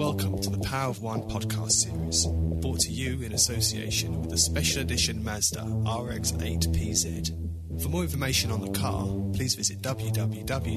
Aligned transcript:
Welcome 0.00 0.40
to 0.40 0.48
the 0.48 0.60
Power 0.60 0.88
of 0.88 1.02
One 1.02 1.20
podcast 1.28 1.72
series, 1.72 2.24
brought 2.26 2.80
to 2.80 2.90
you 2.90 3.20
in 3.20 3.34
association 3.34 4.18
with 4.22 4.30
the 4.30 4.38
special 4.38 4.80
edition 4.80 5.22
Mazda 5.22 5.60
RX-8 5.60 6.74
PZ. 6.74 7.82
For 7.82 7.90
more 7.90 8.00
information 8.04 8.50
on 8.50 8.62
the 8.62 8.70
car, 8.70 9.04
please 9.34 9.54
visit 9.56 9.82
www.mazda.co.uk. 9.82 10.70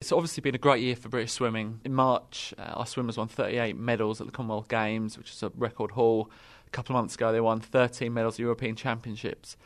It's 0.00 0.10
obviously 0.10 0.40
been 0.40 0.56
a 0.56 0.58
great 0.58 0.82
year 0.82 0.96
for 0.96 1.08
British 1.08 1.30
swimming. 1.30 1.80
In 1.84 1.94
March, 1.94 2.52
uh, 2.58 2.62
our 2.62 2.86
swimmers 2.86 3.16
won 3.16 3.28
38 3.28 3.76
medals 3.76 4.20
at 4.20 4.26
the 4.26 4.32
Commonwealth 4.32 4.66
Games, 4.66 5.16
which 5.16 5.30
is 5.30 5.40
a 5.44 5.52
record 5.54 5.92
haul. 5.92 6.32
A 6.66 6.70
couple 6.70 6.96
of 6.96 7.00
months 7.00 7.14
ago, 7.14 7.30
they 7.30 7.40
won 7.40 7.60
13 7.60 8.12
medals 8.12 8.34
at 8.34 8.40
European 8.40 8.74
Championships. 8.74 9.56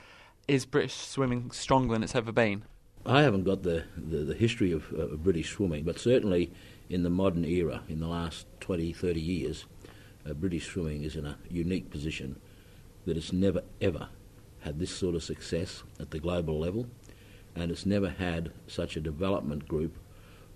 Is 0.47 0.67
British 0.67 0.97
swimming 0.97 1.51
stronger 1.51 1.95
than 1.95 2.03
it's 2.03 2.15
ever 2.15 2.31
been? 2.31 2.65
I 3.07 3.23
haven't 3.23 3.45
got 3.45 3.63
the, 3.63 3.85
the, 3.97 4.19
the 4.19 4.35
history 4.35 4.73
of, 4.73 4.91
uh, 4.99 5.17
British 5.17 5.51
swimming, 5.51 5.85
but 5.85 5.99
certainly 5.99 6.51
in 6.89 7.03
the 7.03 7.11
modern 7.11 7.45
era, 7.45 7.83
in 7.87 8.01
the 8.01 8.09
last 8.09 8.47
20, 8.61 8.95
30 8.95 9.21
years, 9.21 9.67
uh, 10.27 10.33
British 10.33 10.69
swimming 10.69 11.05
is 11.05 11.15
in 11.15 11.27
a 11.27 11.37
unique 11.51 11.91
position 11.91 12.37
that 13.05 13.19
it's 13.19 13.33
never 13.33 13.61
ever 13.83 14.09
had 14.61 14.79
this 14.79 14.91
sort 14.91 15.15
of 15.15 15.23
success 15.23 15.83
at 16.01 16.13
the 16.13 16.19
global 16.19 16.59
level, 16.59 16.87
and 17.55 17.71
it's 17.71 17.85
never 17.85 18.09
had 18.09 18.53
such 18.67 18.97
a 18.97 19.01
development 19.01 19.69
group 19.69 19.99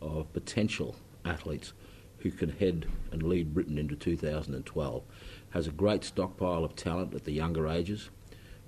of 0.00 0.32
potential 0.32 0.96
athletes 1.26 1.74
who 2.20 2.30
can 2.30 2.48
head 2.48 2.86
and 3.12 3.22
lead 3.22 3.52
Britain 3.52 3.76
into 3.76 3.94
2012. 3.94 5.02
Has 5.50 5.66
a 5.66 5.72
great 5.72 6.02
stockpile 6.02 6.64
of 6.64 6.74
talent 6.74 7.12
at 7.12 7.24
the 7.24 7.32
younger 7.32 7.68
ages 7.68 8.08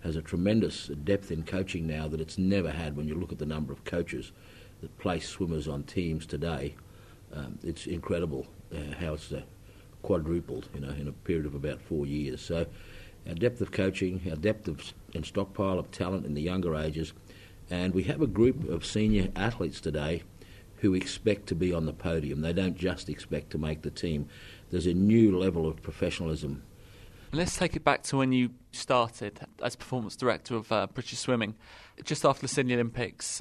has 0.02 0.16
a 0.16 0.22
tremendous 0.22 0.88
depth 1.04 1.30
in 1.30 1.42
coaching 1.42 1.86
now 1.86 2.08
that 2.08 2.20
it's 2.20 2.38
never 2.38 2.70
had 2.70 2.96
when 2.96 3.06
you 3.06 3.14
look 3.14 3.32
at 3.32 3.38
the 3.38 3.46
number 3.46 3.72
of 3.72 3.84
coaches 3.84 4.32
that 4.80 4.96
place 4.98 5.28
swimmers 5.28 5.68
on 5.68 5.82
teams 5.82 6.26
today. 6.26 6.74
Um, 7.34 7.58
it's 7.62 7.86
incredible 7.86 8.46
uh, 8.74 8.94
how 8.98 9.14
it's 9.14 9.30
uh, 9.32 9.42
quadrupled 10.02 10.68
you 10.74 10.80
know, 10.80 10.90
in 10.90 11.08
a 11.08 11.12
period 11.12 11.46
of 11.46 11.54
about 11.54 11.80
four 11.80 12.06
years. 12.06 12.40
So 12.40 12.66
our 13.28 13.34
depth 13.34 13.60
of 13.60 13.70
coaching, 13.70 14.20
our 14.28 14.36
depth 14.36 14.68
of 14.68 14.92
and 15.14 15.26
stockpile 15.26 15.78
of 15.78 15.90
talent 15.90 16.24
in 16.24 16.34
the 16.34 16.42
younger 16.42 16.74
ages, 16.76 17.12
and 17.68 17.94
we 17.94 18.04
have 18.04 18.22
a 18.22 18.26
group 18.26 18.68
of 18.68 18.86
senior 18.86 19.28
athletes 19.36 19.80
today 19.80 20.22
who 20.76 20.94
expect 20.94 21.46
to 21.46 21.54
be 21.54 21.72
on 21.74 21.84
the 21.84 21.92
podium. 21.92 22.40
They 22.40 22.54
don't 22.54 22.76
just 22.76 23.08
expect 23.08 23.50
to 23.50 23.58
make 23.58 23.82
the 23.82 23.90
team. 23.90 24.28
There's 24.70 24.86
a 24.86 24.94
new 24.94 25.36
level 25.38 25.68
of 25.68 25.82
professionalism 25.82 26.62
Let's 27.32 27.56
take 27.56 27.76
it 27.76 27.84
back 27.84 28.02
to 28.04 28.16
when 28.16 28.32
you 28.32 28.50
started 28.72 29.40
as 29.62 29.76
performance 29.76 30.16
director 30.16 30.56
of 30.56 30.72
uh, 30.72 30.88
British 30.88 31.18
Swimming. 31.20 31.54
Just 32.02 32.24
after 32.24 32.42
the 32.42 32.48
Sydney 32.48 32.74
Olympics, 32.74 33.40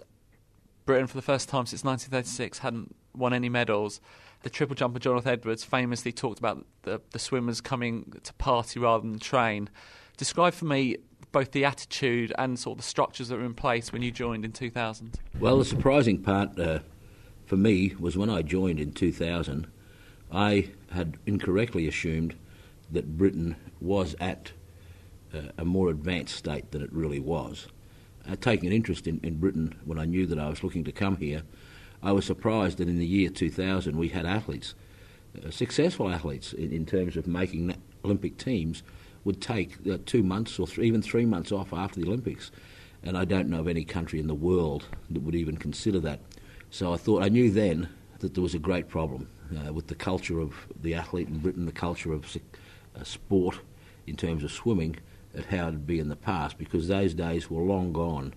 Britain, 0.86 1.08
for 1.08 1.16
the 1.16 1.24
first 1.24 1.50
time 1.50 1.66
since 1.66 1.84
1936, 1.84 2.60
hadn't 2.60 2.96
won 3.16 3.34
any 3.34 3.50
medals. 3.50 4.00
The 4.44 4.50
triple 4.52 4.76
jumper 4.76 5.00
Jonathan 5.00 5.32
Edwards 5.32 5.64
famously 5.64 6.12
talked 6.12 6.38
about 6.38 6.66
the, 6.84 7.02
the 7.12 7.20
swimmers 7.20 7.62
coming 7.62 8.14
to 8.24 8.34
party 8.36 8.80
rather 8.80 9.08
than 9.08 9.18
train. 9.18 9.70
Describe 10.18 10.54
for 10.54 10.66
me 10.66 10.98
both 11.32 11.52
the 11.52 11.66
attitude 11.66 12.32
and 12.38 12.60
sort 12.60 12.74
of 12.74 12.84
the 12.84 12.88
structures 12.88 13.30
that 13.30 13.38
were 13.38 13.46
in 13.46 13.56
place 13.56 13.92
when 13.92 14.04
you 14.04 14.12
joined 14.12 14.46
in 14.46 14.52
2000. 14.52 15.20
Well, 15.40 15.58
the 15.58 15.66
surprising 15.66 16.22
part 16.22 16.60
uh, 16.60 16.80
for 17.48 17.58
me 17.58 17.96
was 18.00 18.16
when 18.16 18.30
I 18.30 18.44
joined 18.44 18.80
in 18.80 18.92
2000, 18.92 19.68
I 20.32 20.70
had 20.92 21.18
incorrectly 21.26 21.88
assumed 21.88 22.36
that 22.92 23.18
Britain 23.18 23.56
was 23.80 24.16
at 24.20 24.52
uh, 25.34 25.42
a 25.58 25.66
more 25.66 25.90
advanced 25.90 26.36
state 26.36 26.72
than 26.72 26.82
it 26.82 26.92
really 26.92 27.20
was. 27.20 27.68
Uh, 28.28 28.36
taking 28.36 28.68
an 28.68 28.74
interest 28.74 29.08
in, 29.08 29.20
in 29.24 29.38
Britain 29.38 29.76
when 29.86 30.00
I 30.00 30.06
knew 30.06 30.26
that 30.28 30.40
I 30.40 30.50
was 30.50 30.64
looking 30.64 30.84
to 30.84 30.92
come 30.92 31.18
here, 31.18 31.44
I 32.02 32.12
was 32.12 32.26
surprised 32.26 32.78
that 32.78 32.88
in 32.88 32.98
the 32.98 33.06
year 33.06 33.30
2000 33.30 33.98
we 33.98 34.10
had 34.10 34.26
athletes, 34.26 34.76
uh, 35.46 35.52
successful 35.52 36.10
athletes 36.10 36.54
in, 36.54 36.72
in, 36.72 36.86
terms 36.86 37.18
of 37.18 37.28
making 37.28 37.76
Olympic 38.04 38.38
teams, 38.38 38.84
would 39.24 39.42
take 39.42 39.78
uh, 39.90 39.98
two 40.06 40.24
months 40.24 40.60
or 40.60 40.68
even 40.82 41.02
three 41.02 41.26
months 41.26 41.52
off 41.52 41.74
after 41.74 42.00
the 42.00 42.08
Olympics. 42.08 42.52
And 43.04 43.18
I 43.18 43.26
don't 43.26 43.50
know 43.50 43.60
of 43.60 43.68
any 43.68 43.86
country 43.86 44.20
in 44.20 44.28
the 44.28 44.34
world 44.34 44.86
that 45.10 45.22
would 45.22 45.36
even 45.36 45.58
consider 45.58 46.00
that. 46.02 46.20
So 46.72 46.94
I 46.94 46.98
thought, 46.98 47.24
I 47.24 47.30
knew 47.30 47.52
then 47.52 47.90
that 48.20 48.34
there 48.34 48.44
was 48.44 48.56
a 48.56 48.60
great 48.60 48.88
problem 48.88 49.28
uh, 49.58 49.74
with 49.74 49.88
the 49.88 49.96
culture 49.96 50.40
of 50.40 50.54
the 50.82 50.94
athlete 50.94 51.28
in 51.28 51.40
Britain, 51.40 51.66
the 51.66 51.72
culture 51.72 52.14
of 52.14 52.30
sport 53.04 53.60
in 54.08 54.16
terms 54.16 54.44
of 54.44 54.52
swimming 54.52 54.98
at 55.36 55.46
how 55.46 55.68
it'd 55.68 55.86
be 55.88 56.00
in 56.00 56.10
the 56.10 56.16
past 56.16 56.58
because 56.58 56.88
those 56.88 57.14
days 57.14 57.50
were 57.50 57.62
long 57.62 57.94
gone 57.94 58.34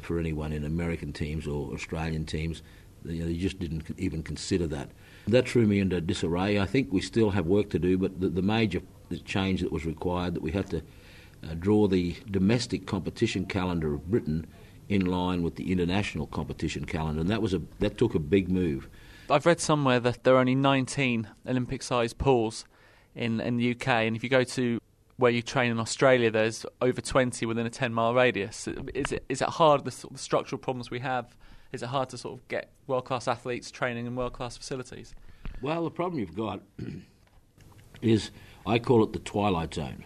for 0.00 0.18
anyone 0.18 0.52
in 0.52 0.64
American 0.64 1.12
teams 1.12 1.46
or 1.46 1.72
Australian 1.72 2.26
teams. 2.26 2.62
You 3.04 3.20
know, 3.20 3.26
they 3.26 3.34
just 3.34 3.58
didn't 3.58 3.84
even 3.98 4.22
consider 4.22 4.66
that. 4.68 4.90
That 5.28 5.48
threw 5.48 5.66
me 5.66 5.78
into 5.78 6.00
disarray. 6.00 6.58
I 6.58 6.66
think 6.66 6.92
we 6.92 7.00
still 7.00 7.30
have 7.30 7.46
work 7.46 7.70
to 7.70 7.78
do, 7.78 7.98
but 7.98 8.20
the, 8.20 8.28
the 8.28 8.42
major 8.42 8.80
change 9.24 9.60
that 9.60 9.70
was 9.70 9.84
required 9.84 10.34
that 10.34 10.42
we 10.42 10.52
had 10.52 10.68
to 10.70 10.78
uh, 10.78 11.54
draw 11.58 11.86
the 11.86 12.16
domestic 12.30 12.86
competition 12.86 13.44
calendar 13.46 13.94
of 13.94 14.10
Britain 14.10 14.46
in 14.88 15.04
line 15.04 15.42
with 15.42 15.56
the 15.56 15.70
international 15.70 16.26
competition 16.26 16.84
calendar, 16.84 17.20
and 17.20 17.30
that 17.30 17.40
was 17.40 17.54
a 17.54 17.62
that 17.78 17.96
took 17.96 18.14
a 18.14 18.18
big 18.18 18.50
move. 18.50 18.88
I've 19.30 19.46
read 19.46 19.60
somewhere 19.60 20.00
that 20.00 20.24
there 20.24 20.34
are 20.34 20.38
only 20.38 20.54
19 20.54 21.28
Olympic-sized 21.46 22.18
pools 22.18 22.66
in, 23.14 23.40
in 23.40 23.56
the 23.56 23.72
UK. 23.72 23.88
And 23.88 24.16
if 24.16 24.22
you 24.22 24.30
go 24.30 24.44
to 24.44 24.80
where 25.16 25.30
you 25.30 25.42
train 25.42 25.70
in 25.70 25.78
Australia, 25.78 26.30
there's 26.30 26.66
over 26.80 27.00
20 27.00 27.46
within 27.46 27.66
a 27.66 27.70
10 27.70 27.94
mile 27.94 28.14
radius. 28.14 28.68
Is 28.94 29.12
it, 29.12 29.24
is 29.28 29.40
it 29.40 29.48
hard, 29.48 29.84
the, 29.84 30.08
structural 30.16 30.58
problems 30.58 30.90
we 30.90 31.00
have, 31.00 31.36
is 31.72 31.82
it 31.82 31.86
hard 31.86 32.08
to 32.10 32.18
sort 32.18 32.38
of 32.38 32.48
get 32.48 32.70
world 32.86 33.04
class 33.04 33.28
athletes 33.28 33.70
training 33.70 34.06
in 34.06 34.16
world 34.16 34.32
class 34.32 34.56
facilities? 34.56 35.14
Well, 35.62 35.84
the 35.84 35.90
problem 35.90 36.20
you've 36.20 36.36
got 36.36 36.60
is 38.02 38.30
I 38.66 38.78
call 38.78 39.04
it 39.04 39.12
the 39.12 39.18
twilight 39.18 39.74
zone, 39.74 40.04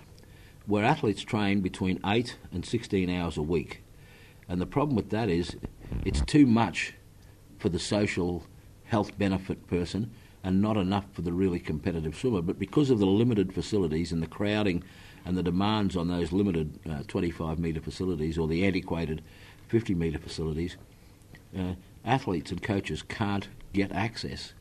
where 0.67 0.85
athletes 0.85 1.23
train 1.23 1.61
between 1.61 2.01
8 2.05 2.37
and 2.53 2.65
16 2.65 3.09
hours 3.11 3.37
a 3.37 3.43
week. 3.43 3.83
And 4.49 4.61
the 4.61 4.67
problem 4.67 4.97
with 4.97 5.11
that 5.11 5.29
is 5.29 5.57
it's 6.05 6.21
too 6.23 6.47
much 6.47 6.95
for 7.59 7.69
the 7.69 7.79
social 7.79 8.45
health 8.85 9.19
benefit 9.19 9.67
person 9.67 10.11
and 10.49 10.63
not 10.63 10.79
enough 10.79 11.05
for 11.13 11.21
the 11.21 11.33
really 11.33 11.61
competitive 11.61 12.17
swimmer. 12.17 12.41
But 12.41 12.59
because 12.59 12.89
of 12.89 12.99
the 12.99 13.07
limited 13.07 13.53
facilities 13.53 14.13
and 14.13 14.23
the 14.23 14.27
crowding 14.27 14.83
and 15.27 15.37
the 15.37 15.43
demands 15.43 15.95
on 15.95 16.09
those 16.09 16.33
limited 16.33 16.81
uh, 16.91 17.03
25 17.07 17.59
metre 17.59 17.83
facilities 17.83 18.39
or 18.39 18.49
the 18.49 18.65
antiquated 18.65 19.21
50 19.69 19.95
metre 19.95 20.19
facilities, 20.19 20.79
uh, 21.55 21.75
athletes 22.03 22.51
and 22.51 22.63
coaches 22.63 23.03
can't 23.03 23.49
get 23.75 23.93
access. 23.93 24.55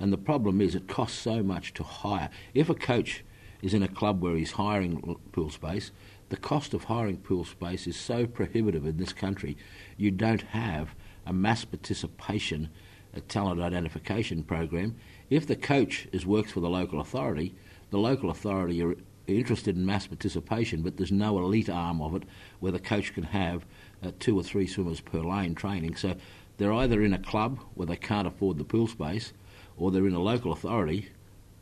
And 0.00 0.10
the 0.10 0.16
problem 0.16 0.62
is 0.62 0.74
it 0.74 0.88
costs 0.88 1.18
so 1.18 1.42
much 1.42 1.74
to 1.74 1.82
hire. 1.82 2.30
If 2.54 2.70
a 2.70 2.74
coach 2.74 3.22
is 3.60 3.74
in 3.74 3.82
a 3.82 3.88
club 3.88 4.22
where 4.22 4.36
he's 4.36 4.52
hiring 4.52 5.18
pool 5.32 5.50
space, 5.50 5.90
the 6.30 6.38
cost 6.38 6.72
of 6.72 6.84
hiring 6.84 7.18
pool 7.18 7.44
space 7.44 7.86
is 7.86 7.96
so 7.96 8.26
prohibitive 8.26 8.86
in 8.86 8.96
this 8.96 9.12
country, 9.12 9.58
you 9.98 10.10
don't 10.10 10.40
have 10.40 10.94
a 11.26 11.34
mass 11.34 11.66
participation 11.66 12.70
a 13.16 13.20
talent 13.20 13.60
identification 13.60 14.42
program 14.42 14.96
if 15.30 15.46
the 15.46 15.56
coach 15.56 16.06
is 16.12 16.26
works 16.26 16.52
for 16.52 16.60
the 16.60 16.68
local 16.68 17.00
authority, 17.00 17.54
the 17.90 17.98
local 17.98 18.30
authority 18.30 18.82
are 18.82 18.96
interested 19.26 19.76
in 19.76 19.86
mass 19.86 20.06
participation, 20.06 20.82
but 20.82 20.96
there's 20.96 21.12
no 21.12 21.38
elite 21.38 21.70
arm 21.70 22.02
of 22.02 22.14
it 22.14 22.24
where 22.60 22.72
the 22.72 22.78
coach 22.78 23.14
can 23.14 23.24
have 23.24 23.64
uh, 24.02 24.10
two 24.20 24.38
or 24.38 24.42
three 24.42 24.66
swimmers 24.66 25.00
per 25.00 25.20
lane 25.20 25.54
training. 25.54 25.96
So 25.96 26.14
they're 26.58 26.72
either 26.72 27.02
in 27.02 27.14
a 27.14 27.18
club 27.18 27.58
where 27.74 27.86
they 27.86 27.96
can't 27.96 28.28
afford 28.28 28.58
the 28.58 28.64
pool 28.64 28.86
space, 28.86 29.32
or 29.76 29.90
they're 29.90 30.06
in 30.06 30.14
a 30.14 30.22
local 30.22 30.52
authority 30.52 31.10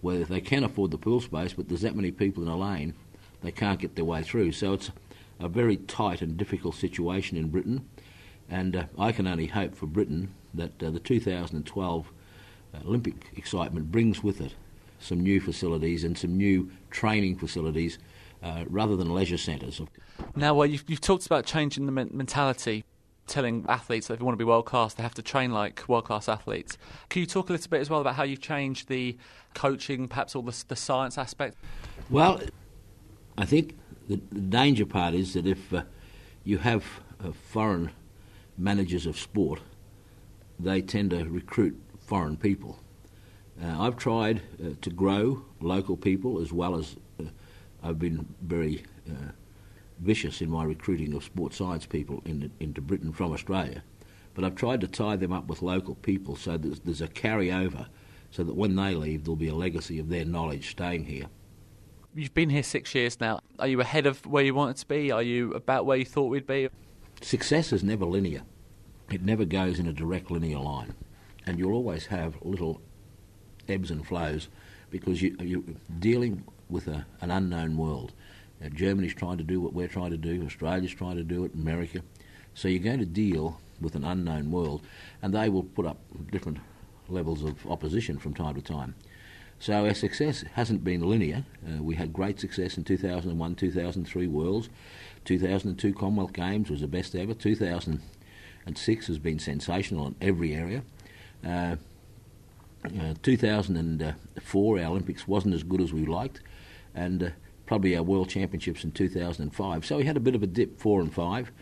where 0.01 0.25
they 0.25 0.41
can 0.41 0.65
afford 0.65 0.91
the 0.91 0.99
pool 0.99 1.21
space, 1.21 1.53
but 1.53 1.69
there's 1.69 1.83
that 1.83 1.95
many 1.95 2.11
people 2.11 2.43
in 2.43 2.49
a 2.49 2.57
lane, 2.57 2.95
they 3.43 3.53
can't 3.53 3.79
get 3.79 3.95
their 3.95 4.05
way 4.05 4.23
through. 4.23 4.53
So 4.53 4.73
it's 4.75 4.91
a 5.39 5.49
very 5.49 5.77
tight 5.77 6.21
and 6.21 6.37
difficult 6.37 6.75
situation 6.75 7.37
in 7.37 7.49
Britain, 7.49 7.89
and 8.51 8.77
uh, 8.77 8.85
I 8.99 9.13
can 9.13 9.27
only 9.27 9.47
hope 9.47 9.75
for 9.75 9.87
Britain 9.87 10.35
that 10.55 10.83
uh, 10.83 10.91
the 10.91 10.99
2012 10.99 12.12
Olympic 12.87 13.31
excitement 13.37 13.91
brings 13.91 14.23
with 14.23 14.41
it 14.41 14.55
some 14.99 15.21
new 15.21 15.41
facilities 15.41 16.05
and 16.05 16.17
some 16.17 16.37
new 16.37 16.71
training 16.91 17.37
facilities 17.37 17.99
uh, 18.43 18.65
rather 18.69 18.97
than 18.97 19.13
leisure 19.13 19.39
centres. 19.39 19.81
Now, 20.37 20.55
well, 20.55 20.67
you've, 20.67 20.85
you've 20.89 21.01
talked 21.01 21.27
about 21.27 21.45
changing 21.45 21.87
the 21.87 21.93
mentality, 21.93 22.85
telling 23.27 23.65
athletes 23.69 24.07
that 24.07 24.15
if 24.15 24.21
they 24.21 24.25
want 24.25 24.35
to 24.35 24.39
be 24.39 24.45
world 24.45 24.67
class, 24.67 24.95
they 24.95 25.03
have 25.03 25.15
to 25.15 25.23
train 25.23 25.53
like 25.53 25.85
world 25.89 26.05
class 26.05 26.29
athletes. 26.29 26.79
Can 27.09 27.21
you 27.21 27.27
talk 27.27 27.49
a 27.49 27.53
little 27.53 27.69
bit 27.69 27.81
as 27.81 27.91
well 27.91 28.01
about 28.01 28.15
how 28.15 28.23
you've 28.23 28.41
changed 28.41 28.89
the 28.89 29.17
coaching, 29.55 30.09
perhaps 30.09 30.35
all 30.35 30.43
the, 30.43 30.65
the 30.69 30.77
science 30.77 31.19
aspect? 31.19 31.57
Well, 32.11 32.41
I 33.37 33.45
think 33.45 33.77
the, 34.09 34.21
the 34.31 34.41
danger 34.41 34.87
part 34.87 35.15
is 35.15 35.35
that 35.35 35.47
if 35.47 35.73
uh, 35.73 35.83
you 36.45 36.59
have 36.59 36.85
uh, 37.23 37.33
foreign 37.33 37.91
managers 38.59 39.07
of 39.07 39.19
sport, 39.19 39.61
they 40.59 40.81
tend 40.81 41.11
to 41.11 41.25
recruit 41.25 41.81
foreign 42.07 42.37
people. 42.37 42.79
Uh, 43.63 43.83
I've 43.83 43.97
tried 43.97 44.43
uh, 44.63 44.71
to 44.81 44.91
grow 44.91 45.45
local 45.61 45.97
people 45.97 46.41
as 46.41 46.53
well 46.53 46.77
as 46.77 46.97
uh, 47.21 47.25
I've 47.83 47.99
been 47.99 48.35
very 48.43 48.85
uh, 49.09 49.33
vicious 50.01 50.41
in 50.41 50.51
my 50.51 50.65
recruiting 50.65 51.15
of 51.15 51.25
sports 51.25 51.57
science 51.57 51.87
people 51.87 52.23
in, 52.25 52.51
into 52.61 52.81
Britain 52.81 53.13
from 53.13 53.33
Australia. 53.33 53.83
But 54.35 54.45
I've 54.45 54.57
tried 54.57 54.81
to 54.81 54.89
tie 54.89 55.17
them 55.17 55.33
up 55.33 55.47
with 55.47 55.63
local 55.63 55.95
people 55.97 56.37
so 56.37 56.57
that 56.57 56.85
there's 56.85 57.03
a 57.03 57.09
carryover 57.09 57.87
so 58.31 58.43
that 58.43 58.57
when 58.57 58.77
they 58.77 58.95
leave, 58.95 59.25
there'll 59.25 59.37
be 59.37 59.49
a 59.49 59.55
legacy 59.55 59.99
of 59.99 60.09
their 60.09 60.25
knowledge 60.25 60.71
staying 60.71 61.05
here. 61.05 61.27
You've 62.15 62.35
been 62.35 62.51
here 62.51 62.63
six 62.63 62.95
years 62.95 63.21
now. 63.21 63.41
Are 63.59 63.67
you 63.67 63.81
ahead 63.81 64.07
of 64.07 64.25
where 64.27 64.43
you 64.43 64.55
wanted 64.55 64.77
to 64.79 64.89
be? 64.89 65.11
Are 65.11 65.23
you 65.23 65.53
about 65.53 65.87
where 65.87 65.99
you 65.99 66.05
thought 66.05 66.29
we'd 66.29 66.47
be? 66.47 66.69
Success 67.21 67.73
is 67.73 67.85
never 67.85 68.05
linear. 68.05 68.43
It 69.11 69.23
never 69.23 69.45
goes 69.45 69.79
in 69.79 69.87
a 69.87 69.93
direct 69.93 70.31
linear 70.31 70.59
line. 70.59 70.95
And 71.47 71.59
you'll 71.59 71.75
always 71.75 72.07
have 72.07 72.37
little 72.43 72.81
ebbs 73.69 73.91
and 73.91 74.07
flows 74.07 74.49
because 74.91 75.23
you, 75.23 75.37
you're 75.41 75.63
dealing 75.99 76.45
with 76.69 76.87
a, 76.89 77.07
an 77.21 77.31
unknown 77.31 77.77
world. 77.77 78.13
Now, 78.61 78.69
Germany's 78.69 79.15
trying 79.15 79.39
to 79.39 79.45
do 79.45 79.61
what 79.61 79.73
we're 79.73 79.89
trying 79.89 80.11
to 80.11 80.17
do, 80.17 80.45
Australia's 80.45 80.93
trying 80.93 81.17
to 81.17 81.25
do 81.25 81.45
it, 81.45 81.55
America. 81.55 82.03
So 82.55 82.69
you're 82.69 82.83
going 82.83 83.01
to 83.01 83.07
deal 83.07 83.61
with 83.81 83.95
an 83.97 84.05
unknown 84.05 84.51
world, 84.51 84.83
and 85.21 85.35
they 85.35 85.49
will 85.49 85.65
put 85.65 85.87
up 85.87 85.99
different 86.31 86.59
levels 87.09 87.43
of 87.43 87.67
opposition 87.67 88.19
from 88.19 88.35
time 88.35 88.55
to 88.55 88.63
time. 88.63 88.95
So 89.59 89.87
our 89.87 89.95
success 89.95 90.45
hasn't 90.55 90.83
been 90.83 91.03
linear. 91.03 91.45
Uh, 91.65 91.83
we 91.83 91.95
had 91.95 92.13
great 92.13 92.41
success 92.41 92.77
in 92.77 92.85
2001, 92.85 93.55
2003 93.55 94.27
Worlds. 94.27 94.69
2002 95.25 95.95
Commonwealth 95.95 96.33
Games 96.33 96.69
was 96.69 96.81
the 96.81 96.89
best 96.89 97.15
ever. 97.15 97.33
2006 97.33 99.07
has 99.07 99.19
been 99.19 99.39
sensational 99.39 100.09
in 100.09 100.17
every 100.21 100.53
area. 100.55 100.83
Uh, 101.47 101.77
uh, 102.85 103.15
2004 103.23 104.79
our 104.79 104.85
Olympics 104.85 105.29
wasn't 105.29 105.55
as 105.55 105.63
good 105.63 105.81
as 105.81 105.93
we 105.93 106.05
liked, 106.05 106.41
and 106.95 107.23
uh, 107.23 107.29
probably 107.67 107.97
our 107.97 108.03
World 108.03 108.29
Championships 108.29 108.85
in 108.85 108.93
2005. 108.93 109.87
So 109.87 109.97
we 109.97 110.05
had 110.05 110.17
a 110.17 110.21
bit 110.21 110.35
of 110.35 110.43
a 110.43 110.47
dip, 110.47 110.81
four 110.81 111.01
and 111.01 111.13
five, 111.13 111.53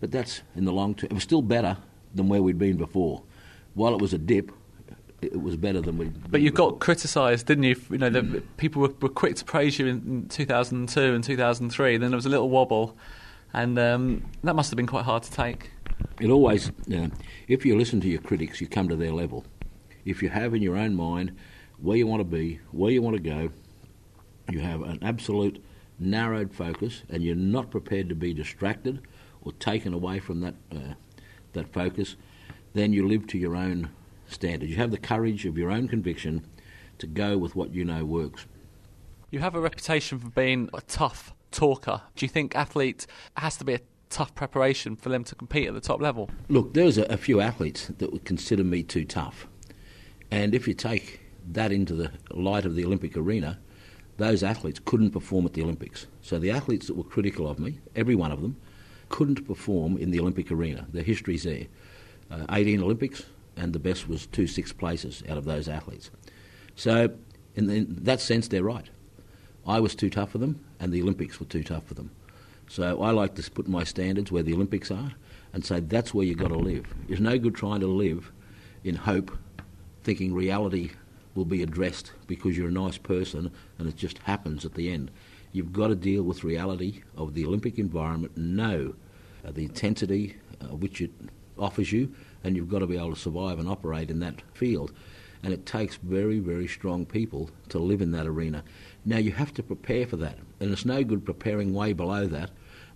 but 0.00 0.10
that's 0.10 0.42
in 0.56 0.64
the 0.64 0.72
long 0.72 0.94
term. 0.94 1.08
It 1.10 1.14
was 1.14 1.22
still 1.22 1.42
better 1.42 1.76
than 2.14 2.28
where 2.28 2.42
we'd 2.42 2.58
been 2.58 2.76
before. 2.76 3.22
While 3.74 3.94
it 3.94 4.00
was 4.00 4.12
a 4.12 4.18
dip, 4.18 4.52
it 5.22 5.40
was 5.40 5.56
better 5.56 5.80
than 5.80 5.98
we. 5.98 6.06
But 6.06 6.40
you 6.40 6.50
got 6.50 6.80
criticised, 6.80 7.46
didn't 7.46 7.64
you? 7.64 7.76
You 7.90 7.98
know, 7.98 8.10
the, 8.10 8.42
people 8.56 8.82
were, 8.82 8.94
were, 9.00 9.08
quick 9.08 9.36
to 9.36 9.44
praise 9.44 9.78
you 9.78 9.86
in, 9.86 9.96
in, 10.06 10.28
2002 10.28 11.14
and 11.14 11.22
2003. 11.22 11.96
Then 11.98 12.10
there 12.10 12.16
was 12.16 12.26
a 12.26 12.30
little 12.30 12.48
wobble, 12.48 12.96
and 13.52 13.78
um, 13.78 14.24
that 14.42 14.56
must 14.56 14.70
have 14.70 14.76
been 14.76 14.86
quite 14.86 15.04
hard 15.04 15.22
to 15.24 15.30
take. 15.30 15.70
It 16.20 16.30
always, 16.30 16.70
if 17.48 17.64
you 17.64 17.76
listen 17.76 18.00
to 18.02 18.08
your 18.08 18.20
critics, 18.20 18.60
you 18.60 18.66
come 18.66 18.88
to 18.88 18.96
their 18.96 19.12
level. 19.12 19.44
If 20.04 20.22
you 20.22 20.28
have 20.28 20.54
in 20.54 20.62
your 20.62 20.76
own 20.76 20.94
mind 20.94 21.36
where 21.78 21.96
you 21.96 22.06
want 22.06 22.20
to 22.20 22.24
be, 22.24 22.60
where 22.72 22.90
you 22.90 23.02
want 23.02 23.16
to 23.16 23.22
go, 23.22 23.50
you 24.50 24.60
have 24.60 24.82
an 24.82 24.98
absolute 25.02 25.62
narrowed 25.98 26.52
focus, 26.52 27.02
and 27.08 27.22
you're 27.22 27.34
not 27.34 27.70
prepared 27.70 28.08
to 28.08 28.14
be 28.14 28.32
distracted 28.32 29.06
or 29.42 29.52
taken 29.52 29.92
away 29.92 30.18
from 30.18 30.40
that 30.40 30.54
uh, 30.72 30.94
that 31.52 31.72
focus, 31.72 32.16
then 32.74 32.92
you 32.92 33.06
live 33.06 33.26
to 33.26 33.38
your 33.38 33.56
own 33.56 33.90
standards. 34.28 34.70
You 34.70 34.78
have 34.78 34.90
the 34.90 34.98
courage 34.98 35.46
of 35.46 35.58
your 35.58 35.70
own 35.70 35.88
conviction 35.88 36.46
to 36.98 37.06
go 37.06 37.36
with 37.36 37.56
what 37.56 37.74
you 37.74 37.84
know 37.84 38.04
works. 38.04 38.46
You 39.30 39.40
have 39.40 39.54
a 39.54 39.60
reputation 39.60 40.18
for 40.18 40.30
being 40.30 40.68
a 40.72 40.80
tough 40.82 41.34
talker. 41.50 42.02
Do 42.14 42.24
you 42.24 42.28
think 42.28 42.54
athletes 42.54 43.06
has 43.36 43.56
to 43.56 43.64
be 43.64 43.74
a 43.74 43.80
tough 44.10 44.34
preparation 44.34 44.96
for 44.96 45.08
them 45.08 45.24
to 45.24 45.34
compete 45.34 45.68
at 45.68 45.74
the 45.74 45.80
top 45.80 46.00
level? 46.00 46.28
Look, 46.48 46.74
there's 46.74 46.98
a, 46.98 47.04
a 47.04 47.16
few 47.16 47.40
athletes 47.40 47.86
that 47.98 48.12
would 48.12 48.24
consider 48.24 48.64
me 48.64 48.82
too 48.82 49.04
tough. 49.04 49.46
And 50.30 50.54
if 50.54 50.68
you 50.68 50.74
take 50.74 51.20
that 51.52 51.72
into 51.72 51.94
the 51.94 52.10
light 52.30 52.66
of 52.66 52.74
the 52.74 52.84
Olympic 52.84 53.16
arena, 53.16 53.58
those 54.18 54.42
athletes 54.42 54.80
couldn't 54.84 55.10
perform 55.10 55.46
at 55.46 55.54
the 55.54 55.62
Olympics. 55.62 56.06
So 56.20 56.38
the 56.38 56.50
athletes 56.50 56.86
that 56.88 56.96
were 56.96 57.04
critical 57.04 57.48
of 57.48 57.58
me, 57.58 57.80
every 57.96 58.14
one 58.14 58.30
of 58.30 58.42
them, 58.42 58.56
couldn't 59.08 59.46
perform 59.46 59.96
in 59.96 60.10
the 60.10 60.20
Olympic 60.20 60.52
arena. 60.52 60.86
The 60.92 61.02
history's 61.02 61.44
there. 61.44 61.66
Uh, 62.30 62.46
18 62.50 62.82
Olympics, 62.82 63.24
and 63.56 63.72
the 63.72 63.78
best 63.78 64.08
was 64.08 64.26
two 64.26 64.46
sixth 64.46 64.78
places 64.78 65.22
out 65.28 65.38
of 65.38 65.44
those 65.44 65.68
athletes. 65.68 66.10
So, 66.76 67.10
in, 67.56 67.66
the, 67.66 67.74
in 67.74 68.04
that 68.04 68.20
sense, 68.20 68.48
they're 68.48 68.62
right. 68.62 68.88
I 69.66 69.80
was 69.80 69.94
too 69.94 70.10
tough 70.10 70.30
for 70.30 70.38
them, 70.38 70.64
and 70.78 70.92
the 70.92 71.02
Olympics 71.02 71.40
were 71.40 71.46
too 71.46 71.64
tough 71.64 71.84
for 71.86 71.94
them. 71.94 72.10
So 72.70 73.02
I 73.02 73.10
like 73.10 73.34
to 73.34 73.50
put 73.50 73.66
my 73.66 73.82
standards 73.82 74.30
where 74.30 74.44
the 74.44 74.54
Olympics 74.54 74.92
are 74.92 75.12
and 75.52 75.64
say 75.64 75.80
that's 75.80 76.14
where 76.14 76.24
you've 76.24 76.38
got 76.38 76.50
to 76.50 76.56
live. 76.56 76.86
It's 77.08 77.20
no 77.20 77.36
good 77.36 77.56
trying 77.56 77.80
to 77.80 77.88
live 77.88 78.30
in 78.84 78.94
hope, 78.94 79.36
thinking 80.04 80.32
reality 80.32 80.92
will 81.34 81.44
be 81.44 81.64
addressed 81.64 82.12
because 82.28 82.56
you're 82.56 82.68
a 82.68 82.72
nice 82.72 82.96
person 82.96 83.50
and 83.76 83.88
it 83.88 83.96
just 83.96 84.18
happens 84.18 84.64
at 84.64 84.74
the 84.74 84.88
end. 84.88 85.10
You've 85.50 85.72
got 85.72 85.88
to 85.88 85.96
deal 85.96 86.22
with 86.22 86.44
reality 86.44 87.02
of 87.16 87.34
the 87.34 87.44
Olympic 87.44 87.76
environment, 87.76 88.36
know 88.36 88.94
uh, 89.44 89.50
the 89.50 89.64
intensity 89.64 90.36
uh, 90.60 90.66
which 90.66 91.00
it 91.00 91.10
offers 91.58 91.90
you, 91.90 92.14
and 92.44 92.54
you've 92.54 92.70
got 92.70 92.78
to 92.78 92.86
be 92.86 92.96
able 92.96 93.14
to 93.14 93.20
survive 93.20 93.58
and 93.58 93.68
operate 93.68 94.12
in 94.12 94.20
that 94.20 94.42
field. 94.54 94.92
And 95.42 95.52
it 95.52 95.66
takes 95.66 95.96
very, 95.96 96.38
very 96.38 96.68
strong 96.68 97.04
people 97.04 97.50
to 97.70 97.80
live 97.80 98.00
in 98.00 98.12
that 98.12 98.28
arena. 98.28 98.62
Now, 99.04 99.16
you 99.16 99.32
have 99.32 99.52
to 99.54 99.62
prepare 99.64 100.06
for 100.06 100.16
that, 100.18 100.38
and 100.60 100.70
it's 100.70 100.84
no 100.84 101.02
good 101.02 101.24
preparing 101.24 101.74
way 101.74 101.94
below 101.94 102.26
that 102.26 102.50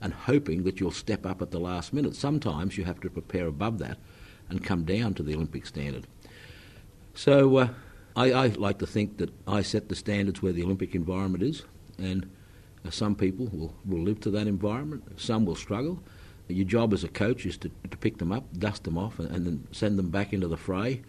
and 0.04 0.12
hoping 0.12 0.62
that 0.64 0.78
you'll 0.78 0.92
step 0.92 1.24
up 1.24 1.40
at 1.40 1.50
the 1.50 1.58
last 1.58 1.94
minute. 1.94 2.14
Sometimes 2.14 2.76
you 2.76 2.84
have 2.84 3.00
to 3.00 3.08
prepare 3.08 3.46
above 3.46 3.78
that 3.78 3.96
and 4.50 4.62
come 4.62 4.84
down 4.84 5.14
to 5.14 5.22
the 5.22 5.34
Olympic 5.34 5.64
standard. 5.64 6.06
So, 7.14 7.56
uh, 7.56 7.68
I, 8.14 8.32
I, 8.32 8.46
like 8.48 8.78
to 8.78 8.86
think 8.86 9.16
that 9.16 9.30
I 9.48 9.62
set 9.62 9.88
the 9.88 9.96
standards 9.96 10.42
where 10.42 10.52
the 10.52 10.62
Olympic 10.62 10.94
environment 10.94 11.42
is, 11.42 11.64
and 11.98 12.30
uh, 12.86 12.90
some 12.90 13.16
people 13.16 13.46
will, 13.46 13.74
will 13.86 14.02
live 14.02 14.20
to 14.20 14.30
that 14.30 14.46
environment, 14.46 15.02
some 15.16 15.46
will 15.46 15.56
struggle, 15.56 16.00
your 16.48 16.66
job 16.66 16.92
as 16.92 17.02
a 17.02 17.08
coach 17.08 17.46
is 17.46 17.56
to, 17.58 17.70
to 17.90 17.96
pick 17.96 18.18
them 18.18 18.30
up, 18.30 18.44
dust 18.58 18.84
them 18.84 18.98
off, 18.98 19.18
and, 19.18 19.30
and 19.30 19.46
then 19.46 19.66
send 19.72 19.98
them 19.98 20.10
back 20.10 20.34
into 20.34 20.46
the 20.46 20.56
fray 20.58 21.00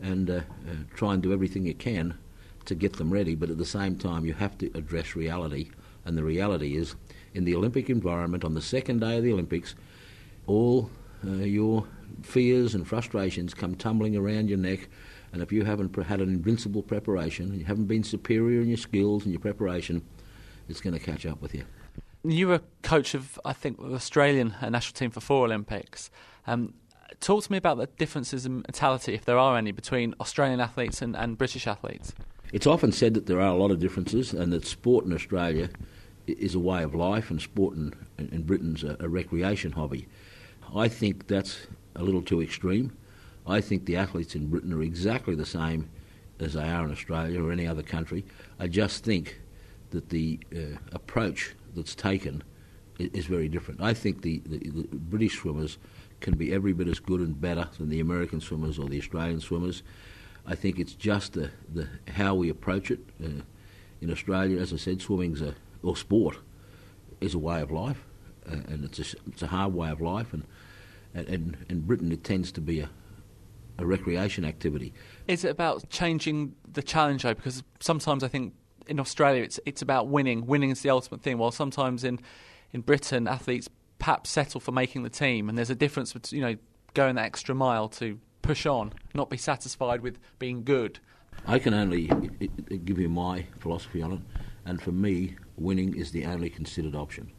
and 0.00 0.30
uh, 0.30 0.34
uh, 0.34 0.74
try 0.94 1.12
and 1.12 1.22
do 1.22 1.32
everything 1.32 1.66
you 1.66 1.74
can 1.74 2.14
to 2.64 2.74
get 2.74 2.94
them 2.94 3.10
ready. 3.12 3.34
But 3.34 3.50
at 3.50 3.58
the 3.58 3.66
same 3.66 3.96
time, 3.96 4.24
you 4.24 4.32
have 4.34 4.56
to 4.58 4.70
address 4.74 5.14
reality. 5.14 5.70
And 6.06 6.16
the 6.16 6.24
reality 6.24 6.76
is, 6.76 6.94
in 7.34 7.44
the 7.44 7.54
Olympic 7.54 7.90
environment, 7.90 8.44
on 8.44 8.54
the 8.54 8.62
second 8.62 9.00
day 9.00 9.16
of 9.18 9.24
the 9.24 9.32
Olympics, 9.32 9.74
all 10.46 10.90
uh, 11.26 11.30
your 11.30 11.86
fears 12.22 12.74
and 12.74 12.86
frustrations 12.86 13.54
come 13.54 13.74
tumbling 13.74 14.16
around 14.16 14.48
your 14.48 14.58
neck. 14.58 14.88
And 15.32 15.42
if 15.42 15.52
you 15.52 15.64
haven't 15.64 15.94
had 15.96 16.20
an 16.20 16.28
invincible 16.28 16.82
preparation, 16.82 17.58
you 17.58 17.64
haven't 17.64 17.86
been 17.86 18.02
superior 18.02 18.60
in 18.60 18.68
your 18.68 18.78
skills 18.78 19.24
and 19.24 19.32
your 19.32 19.40
preparation, 19.40 20.02
it's 20.68 20.80
going 20.80 20.94
to 20.94 21.00
catch 21.00 21.26
up 21.26 21.42
with 21.42 21.54
you. 21.54 21.64
You 22.24 22.48
were 22.48 22.60
coach 22.82 23.14
of, 23.14 23.38
I 23.44 23.52
think, 23.52 23.78
the 23.78 23.94
Australian 23.94 24.54
national 24.60 24.94
team 24.94 25.10
for 25.10 25.20
four 25.20 25.44
Olympics. 25.44 26.10
Um, 26.46 26.74
talk 27.20 27.44
to 27.44 27.52
me 27.52 27.58
about 27.58 27.78
the 27.78 27.86
differences 27.86 28.46
in 28.46 28.56
mentality, 28.56 29.14
if 29.14 29.24
there 29.24 29.38
are 29.38 29.56
any, 29.56 29.72
between 29.72 30.14
Australian 30.20 30.60
athletes 30.60 31.02
and, 31.02 31.14
and 31.16 31.38
British 31.38 31.66
athletes. 31.66 32.12
It's 32.52 32.66
often 32.66 32.92
said 32.92 33.14
that 33.14 33.26
there 33.26 33.40
are 33.40 33.48
a 33.48 33.56
lot 33.56 33.70
of 33.70 33.78
differences 33.78 34.32
and 34.32 34.52
that 34.52 34.66
sport 34.66 35.04
in 35.04 35.12
Australia 35.12 35.68
is 36.28 36.54
a 36.54 36.58
way 36.58 36.82
of 36.82 36.94
life 36.94 37.30
and 37.30 37.40
sport 37.40 37.76
in, 37.76 37.94
in 38.18 38.42
Britain's 38.42 38.84
a, 38.84 38.96
a 39.00 39.08
recreation 39.08 39.72
hobby. 39.72 40.06
I 40.74 40.88
think 40.88 41.26
that's 41.26 41.66
a 41.96 42.02
little 42.02 42.22
too 42.22 42.42
extreme. 42.42 42.96
I 43.46 43.60
think 43.60 43.86
the 43.86 43.96
athletes 43.96 44.34
in 44.34 44.48
Britain 44.48 44.72
are 44.72 44.82
exactly 44.82 45.34
the 45.34 45.46
same 45.46 45.88
as 46.38 46.52
they 46.52 46.68
are 46.68 46.84
in 46.84 46.92
Australia 46.92 47.42
or 47.42 47.50
any 47.50 47.66
other 47.66 47.82
country. 47.82 48.24
I 48.58 48.68
just 48.68 49.04
think 49.04 49.40
that 49.90 50.10
the 50.10 50.38
uh, 50.54 50.78
approach 50.92 51.54
that's 51.74 51.94
taken 51.94 52.42
is, 52.98 53.10
is 53.12 53.26
very 53.26 53.48
different. 53.48 53.80
I 53.80 53.94
think 53.94 54.22
the, 54.22 54.42
the, 54.46 54.58
the, 54.58 54.96
British 54.96 55.38
swimmers 55.38 55.78
can 56.20 56.36
be 56.36 56.52
every 56.52 56.72
bit 56.72 56.88
as 56.88 57.00
good 57.00 57.20
and 57.20 57.40
better 57.40 57.68
than 57.78 57.88
the 57.88 58.00
American 58.00 58.40
swimmers 58.40 58.78
or 58.78 58.88
the 58.88 58.98
Australian 58.98 59.40
swimmers. 59.40 59.82
I 60.46 60.54
think 60.54 60.78
it's 60.78 60.94
just 60.94 61.32
the, 61.32 61.50
the 61.72 61.88
how 62.12 62.34
we 62.34 62.50
approach 62.50 62.90
it. 62.90 63.00
Uh, 63.22 63.42
in 64.00 64.12
Australia, 64.12 64.60
as 64.60 64.72
I 64.72 64.76
said, 64.76 65.02
swimming's 65.02 65.42
a 65.42 65.54
or 65.82 65.96
sport 65.96 66.38
is 67.20 67.34
a 67.34 67.38
way 67.38 67.60
of 67.60 67.70
life, 67.70 68.04
uh, 68.50 68.56
and 68.68 68.84
it's 68.84 68.98
a, 68.98 69.16
it's 69.28 69.42
a 69.42 69.48
hard 69.48 69.74
way 69.74 69.90
of 69.90 70.00
life, 70.00 70.32
and 70.32 70.44
and 71.14 71.56
in 71.68 71.80
Britain 71.80 72.12
it 72.12 72.22
tends 72.22 72.52
to 72.52 72.60
be 72.60 72.80
a 72.80 72.90
a 73.78 73.86
recreation 73.86 74.44
activity. 74.44 74.92
Is 75.26 75.44
it 75.44 75.50
about 75.50 75.88
changing 75.88 76.54
the 76.70 76.82
challenge 76.82 77.22
though? 77.22 77.34
Because 77.34 77.62
sometimes 77.80 78.24
I 78.24 78.28
think 78.28 78.54
in 78.86 78.98
Australia, 78.98 79.42
it's 79.42 79.60
it's 79.64 79.82
about 79.82 80.08
winning. 80.08 80.46
Winning 80.46 80.70
is 80.70 80.82
the 80.82 80.90
ultimate 80.90 81.22
thing. 81.22 81.38
While 81.38 81.52
sometimes 81.52 82.04
in 82.04 82.18
in 82.72 82.80
Britain, 82.80 83.28
athletes 83.28 83.68
perhaps 83.98 84.30
settle 84.30 84.60
for 84.60 84.72
making 84.72 85.02
the 85.02 85.10
team, 85.10 85.48
and 85.48 85.56
there's 85.56 85.70
a 85.70 85.74
difference 85.74 86.12
between 86.12 86.40
you 86.40 86.46
know 86.46 86.56
going 86.94 87.14
that 87.16 87.24
extra 87.24 87.54
mile 87.54 87.88
to 87.88 88.18
push 88.42 88.66
on, 88.66 88.92
not 89.14 89.30
be 89.30 89.36
satisfied 89.36 90.00
with 90.00 90.18
being 90.38 90.64
good. 90.64 90.98
I 91.46 91.58
can 91.58 91.74
only 91.74 92.10
give 92.84 92.98
you 92.98 93.08
my 93.08 93.46
philosophy 93.60 94.02
on 94.02 94.12
it, 94.12 94.20
and 94.64 94.82
for 94.82 94.90
me, 94.90 95.36
winning 95.58 95.96
is 95.96 96.12
the 96.12 96.24
only 96.24 96.50
considered 96.50 96.94
option. 96.94 97.30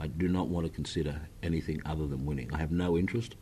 I 0.00 0.06
do 0.06 0.28
not 0.28 0.48
want 0.48 0.66
to 0.66 0.72
consider 0.72 1.20
anything 1.42 1.80
other 1.84 2.06
than 2.06 2.26
winning. 2.26 2.52
I 2.52 2.58
have 2.58 2.72
no 2.72 2.96
interest 2.98 3.36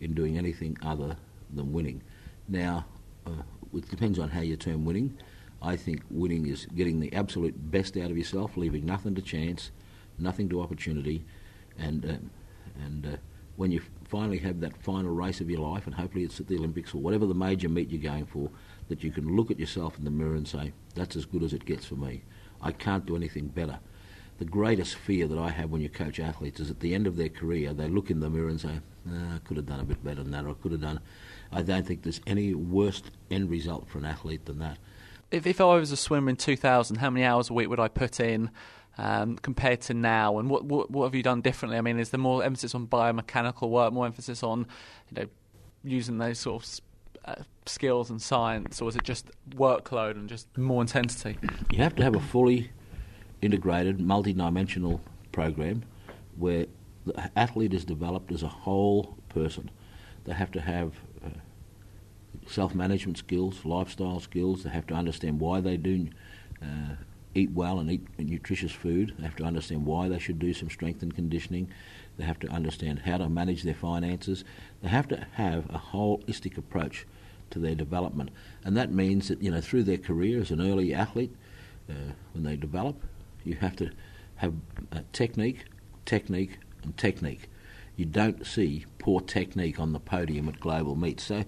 in 0.00 0.14
doing 0.14 0.38
anything 0.38 0.76
other 0.82 1.16
than 1.52 1.72
winning. 1.72 2.02
Now, 2.48 2.86
uh, 3.26 3.42
it 3.74 3.88
depends 3.88 4.18
on 4.18 4.30
how 4.30 4.40
you 4.40 4.56
term 4.56 4.84
winning. 4.84 5.16
I 5.62 5.76
think 5.76 6.02
winning 6.10 6.46
is 6.46 6.66
getting 6.74 7.00
the 7.00 7.12
absolute 7.12 7.70
best 7.70 7.96
out 7.96 8.10
of 8.10 8.16
yourself, 8.16 8.56
leaving 8.56 8.86
nothing 8.86 9.14
to 9.14 9.22
chance, 9.22 9.70
nothing 10.18 10.48
to 10.48 10.62
opportunity, 10.62 11.24
and 11.78 12.04
um, 12.04 12.30
and 12.82 13.06
uh, 13.06 13.16
when 13.56 13.70
you 13.70 13.82
finally 14.08 14.38
have 14.38 14.60
that 14.60 14.74
final 14.82 15.10
race 15.10 15.42
of 15.42 15.50
your 15.50 15.60
life, 15.60 15.86
and 15.86 15.94
hopefully 15.94 16.24
it's 16.24 16.40
at 16.40 16.48
the 16.48 16.56
Olympics 16.56 16.94
or 16.94 16.98
whatever 16.98 17.26
the 17.26 17.34
major 17.34 17.68
meet 17.68 17.90
you're 17.90 18.00
going 18.00 18.24
for, 18.24 18.48
that 18.88 19.04
you 19.04 19.10
can 19.10 19.36
look 19.36 19.50
at 19.50 19.60
yourself 19.60 19.98
in 19.98 20.04
the 20.04 20.10
mirror 20.10 20.34
and 20.34 20.48
say, 20.48 20.72
that's 20.94 21.14
as 21.14 21.26
good 21.26 21.42
as 21.42 21.52
it 21.52 21.66
gets 21.66 21.84
for 21.84 21.96
me. 21.96 22.22
I 22.62 22.72
can't 22.72 23.06
do 23.06 23.16
anything 23.16 23.48
better. 23.48 23.78
The 24.38 24.44
greatest 24.44 24.94
fear 24.94 25.26
that 25.28 25.38
I 25.38 25.50
have 25.50 25.70
when 25.70 25.82
you 25.82 25.88
coach 25.88 26.18
athletes 26.18 26.60
is 26.60 26.70
at 26.70 26.80
the 26.80 26.94
end 26.94 27.06
of 27.06 27.16
their 27.16 27.28
career, 27.28 27.74
they 27.74 27.88
look 27.88 28.10
in 28.10 28.20
the 28.20 28.30
mirror 28.30 28.48
and 28.48 28.60
say, 28.60 28.80
I 29.06 29.38
could 29.44 29.56
have 29.56 29.66
done 29.66 29.80
a 29.80 29.84
bit 29.84 30.02
better 30.02 30.22
than 30.22 30.32
that, 30.32 30.44
or 30.44 30.50
I 30.50 30.54
could 30.54 30.72
have 30.72 30.80
done. 30.80 31.00
I 31.52 31.62
don't 31.62 31.86
think 31.86 32.02
there's 32.02 32.20
any 32.26 32.54
worse 32.54 33.02
end 33.30 33.50
result 33.50 33.88
for 33.88 33.98
an 33.98 34.04
athlete 34.04 34.46
than 34.46 34.58
that. 34.60 34.78
If, 35.30 35.46
if 35.46 35.60
I 35.60 35.64
was 35.74 35.92
a 35.92 35.96
swimmer 35.96 36.30
in 36.30 36.36
2000, 36.36 36.96
how 36.96 37.10
many 37.10 37.24
hours 37.24 37.50
a 37.50 37.52
week 37.52 37.68
would 37.68 37.80
I 37.80 37.88
put 37.88 38.20
in? 38.20 38.50
Um, 38.98 39.36
compared 39.36 39.80
to 39.82 39.94
now, 39.94 40.38
and 40.38 40.50
what, 40.50 40.64
what, 40.64 40.90
what 40.90 41.04
have 41.04 41.14
you 41.14 41.22
done 41.22 41.40
differently? 41.40 41.78
I 41.78 41.80
mean, 41.80 41.98
is 41.98 42.10
there 42.10 42.18
more 42.18 42.44
emphasis 42.44 42.74
on 42.74 42.86
biomechanical 42.86 43.70
work, 43.70 43.92
more 43.94 44.04
emphasis 44.04 44.42
on 44.42 44.66
you 45.10 45.22
know 45.22 45.28
using 45.82 46.18
those 46.18 46.38
sort 46.38 46.62
of 46.62 46.80
uh, 47.24 47.34
skills 47.66 48.10
and 48.10 48.20
science, 48.20 48.80
or 48.80 48.88
is 48.88 48.96
it 48.96 49.04
just 49.04 49.30
workload 49.50 50.12
and 50.12 50.28
just 50.28 50.56
more 50.56 50.82
intensity? 50.82 51.38
You 51.70 51.78
have 51.78 51.94
to 51.96 52.02
have 52.02 52.14
a 52.14 52.20
fully 52.20 52.70
integrated, 53.42 54.00
multi-dimensional 54.00 55.00
program 55.32 55.84
where 56.36 56.66
the 57.06 57.30
athlete 57.36 57.74
is 57.74 57.84
developed 57.84 58.32
as 58.32 58.42
a 58.42 58.48
whole 58.48 59.16
person. 59.28 59.70
They 60.24 60.34
have 60.34 60.50
to 60.52 60.60
have 60.60 60.92
uh, 61.24 61.30
self-management 62.46 63.18
skills, 63.18 63.64
lifestyle 63.64 64.20
skills. 64.20 64.64
They 64.64 64.70
have 64.70 64.86
to 64.88 64.94
understand 64.94 65.40
why 65.40 65.60
they 65.60 65.76
do 65.76 66.08
uh, 66.62 66.96
eat 67.34 67.50
well 67.52 67.78
and 67.78 67.90
eat 67.90 68.06
nutritious 68.18 68.72
food. 68.72 69.14
They 69.18 69.24
have 69.24 69.36
to 69.36 69.44
understand 69.44 69.86
why 69.86 70.08
they 70.08 70.18
should 70.18 70.38
do 70.38 70.52
some 70.52 70.68
strength 70.68 71.02
and 71.02 71.14
conditioning. 71.14 71.70
They 72.18 72.24
have 72.24 72.38
to 72.40 72.48
understand 72.48 73.00
how 73.00 73.18
to 73.18 73.28
manage 73.28 73.62
their 73.62 73.74
finances. 73.74 74.44
They 74.82 74.88
have 74.88 75.08
to 75.08 75.26
have 75.32 75.66
a 75.66 75.78
holistic 75.78 76.56
approach 76.56 77.06
to 77.50 77.58
their 77.58 77.74
development, 77.74 78.30
and 78.64 78.76
that 78.76 78.92
means 78.92 79.28
that 79.28 79.42
you 79.42 79.50
know 79.50 79.60
through 79.60 79.82
their 79.84 79.98
career 79.98 80.40
as 80.40 80.50
an 80.50 80.60
early 80.60 80.94
athlete, 80.94 81.34
uh, 81.88 82.12
when 82.32 82.44
they 82.44 82.56
develop, 82.56 83.02
you 83.44 83.56
have 83.56 83.76
to 83.76 83.90
have 84.36 84.54
technique, 85.12 85.66
technique, 86.06 86.58
and 86.82 86.96
technique. 86.96 87.48
You 87.96 88.06
don't 88.06 88.46
see 88.46 88.86
poor 88.98 89.20
technique 89.20 89.78
on 89.78 89.92
the 89.92 90.00
podium 90.00 90.48
at 90.48 90.60
global 90.60 90.96
meets. 90.96 91.24
So, 91.24 91.44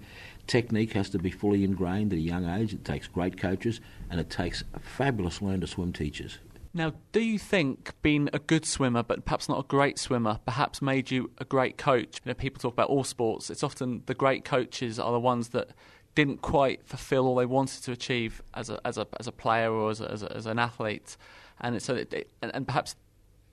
technique 0.46 0.92
has 0.92 1.08
to 1.10 1.18
be 1.18 1.30
fully 1.30 1.64
ingrained 1.64 2.12
at 2.12 2.18
a 2.18 2.22
young 2.22 2.46
age. 2.46 2.74
It 2.74 2.84
takes 2.84 3.06
great 3.06 3.38
coaches 3.38 3.80
and 4.10 4.20
it 4.20 4.28
takes 4.28 4.62
fabulous 4.80 5.40
learn 5.40 5.62
to 5.62 5.66
swim 5.66 5.92
teachers. 5.94 6.38
Now, 6.74 6.94
do 7.12 7.20
you 7.20 7.38
think 7.38 7.92
being 8.00 8.30
a 8.32 8.38
good 8.38 8.64
swimmer, 8.64 9.02
but 9.02 9.24
perhaps 9.26 9.48
not 9.48 9.58
a 9.58 9.68
great 9.68 9.98
swimmer, 9.98 10.40
perhaps 10.46 10.80
made 10.80 11.10
you 11.10 11.30
a 11.38 11.44
great 11.44 11.76
coach? 11.76 12.20
You 12.24 12.30
know, 12.30 12.34
people 12.34 12.60
talk 12.60 12.72
about 12.72 12.88
all 12.88 13.04
sports. 13.04 13.50
It's 13.50 13.62
often 13.62 14.02
the 14.06 14.14
great 14.14 14.44
coaches 14.44 14.98
are 14.98 15.12
the 15.12 15.20
ones 15.20 15.50
that 15.50 15.70
didn't 16.14 16.40
quite 16.40 16.86
fulfil 16.86 17.26
all 17.26 17.36
they 17.36 17.46
wanted 17.46 17.82
to 17.82 17.92
achieve 17.92 18.42
as 18.54 18.70
a 18.70 18.78
as 18.86 18.98
a 18.98 19.06
as 19.18 19.26
a 19.26 19.32
player 19.32 19.72
or 19.72 19.90
as 19.90 20.00
a, 20.00 20.10
as, 20.10 20.22
a, 20.22 20.36
as 20.36 20.46
an 20.46 20.58
athlete, 20.58 21.16
and 21.60 21.80
so 21.82 21.94
it, 21.94 22.30
and, 22.42 22.54
and, 22.54 22.66
perhaps 22.66 22.96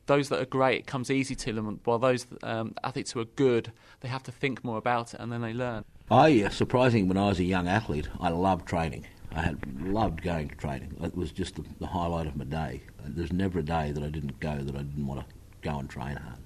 those 0.07 0.29
that 0.29 0.41
are 0.41 0.45
great 0.45 0.79
it 0.79 0.87
comes 0.87 1.09
easy 1.11 1.35
to 1.35 1.53
them, 1.53 1.79
while 1.83 1.99
those 1.99 2.27
um, 2.43 2.73
athletes 2.83 3.11
who 3.11 3.19
are 3.19 3.25
good 3.25 3.71
they 4.01 4.09
have 4.09 4.23
to 4.23 4.31
think 4.31 4.63
more 4.63 4.77
about 4.77 5.13
it 5.13 5.19
and 5.19 5.31
then 5.31 5.41
they 5.41 5.53
learn. 5.53 5.85
I 6.11 6.43
uh, 6.43 6.49
surprising 6.49 7.07
when 7.07 7.17
I 7.17 7.27
was 7.27 7.39
a 7.39 7.43
young 7.43 7.67
athlete, 7.67 8.09
I 8.19 8.29
loved 8.29 8.67
training. 8.67 9.05
I 9.35 9.41
had 9.41 9.59
loved 9.81 10.21
going 10.21 10.49
to 10.49 10.55
training. 10.55 10.95
It 11.01 11.15
was 11.15 11.31
just 11.31 11.55
the, 11.55 11.63
the 11.79 11.87
highlight 11.87 12.27
of 12.27 12.35
my 12.35 12.45
day. 12.45 12.81
There's 13.05 13.31
never 13.31 13.59
a 13.59 13.63
day 13.63 13.91
that 13.91 14.03
I 14.03 14.09
didn't 14.09 14.39
go 14.39 14.55
that 14.57 14.75
I 14.75 14.79
didn't 14.79 15.05
want 15.05 15.21
to 15.21 15.25
go 15.61 15.77
and 15.77 15.89
train 15.89 16.15
hard. 16.15 16.39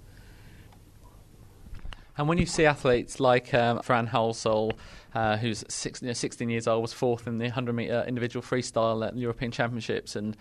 And 2.17 2.27
when 2.27 2.37
you 2.37 2.45
see 2.45 2.65
athletes 2.65 3.19
like 3.19 3.53
um, 3.53 3.81
Fran 3.81 4.07
Halsall, 4.07 4.73
uh, 5.15 5.37
who's 5.37 5.63
you 5.83 6.07
know, 6.07 6.13
16 6.13 6.49
years 6.49 6.67
old, 6.67 6.81
was 6.81 6.93
fourth 6.93 7.25
in 7.25 7.39
the 7.39 7.45
100 7.45 7.73
metre 7.73 8.03
individual 8.07 8.43
freestyle 8.43 9.05
at 9.05 9.15
the 9.15 9.21
European 9.21 9.51
Championships, 9.51 10.15
and 10.15 10.37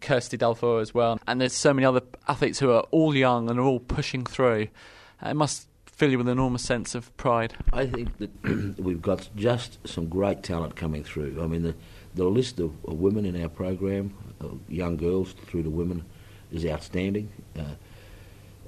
Kirsty 0.00 0.36
Balfour 0.36 0.80
as 0.80 0.92
well. 0.92 1.18
And 1.26 1.40
there's 1.40 1.54
so 1.54 1.72
many 1.72 1.86
other 1.86 2.02
athletes 2.28 2.58
who 2.58 2.70
are 2.70 2.82
all 2.90 3.14
young 3.14 3.48
and 3.48 3.58
are 3.58 3.64
all 3.64 3.80
pushing 3.80 4.24
through. 4.24 4.68
Uh, 5.24 5.30
it 5.30 5.34
must 5.34 5.66
fill 5.94 6.10
you 6.10 6.18
with 6.18 6.26
an 6.26 6.32
enormous 6.32 6.64
sense 6.64 6.94
of 6.94 7.16
pride. 7.16 7.54
I 7.72 7.86
think 7.86 8.18
that 8.18 8.78
we've 8.78 9.02
got 9.02 9.28
just 9.36 9.86
some 9.86 10.08
great 10.08 10.42
talent 10.42 10.74
coming 10.76 11.04
through. 11.04 11.40
I 11.42 11.46
mean, 11.46 11.62
the, 11.62 11.74
the 12.14 12.24
list 12.24 12.58
of, 12.58 12.72
of 12.84 12.98
women 12.98 13.24
in 13.24 13.40
our 13.40 13.48
program, 13.48 14.14
young 14.68 14.96
girls 14.96 15.32
through 15.32 15.62
to 15.62 15.70
women, 15.70 16.04
is 16.50 16.66
outstanding. 16.66 17.30
Uh, 17.56 17.74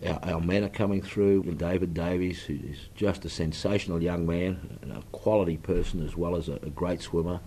our, 0.06 0.34
our, 0.34 0.40
men 0.40 0.62
are 0.62 0.68
coming 0.68 1.02
through. 1.02 1.42
David 1.54 1.94
Davies, 1.94 2.42
who 2.42 2.54
is 2.54 2.88
just 2.94 3.24
a 3.24 3.28
sensational 3.28 4.02
young 4.02 4.26
man, 4.26 4.78
and 4.82 4.92
a 4.92 5.02
quality 5.12 5.56
person 5.56 6.04
as 6.04 6.16
well 6.16 6.36
as 6.36 6.48
a, 6.48 6.54
a 6.62 6.70
great 6.70 7.00
swimmer, 7.00 7.40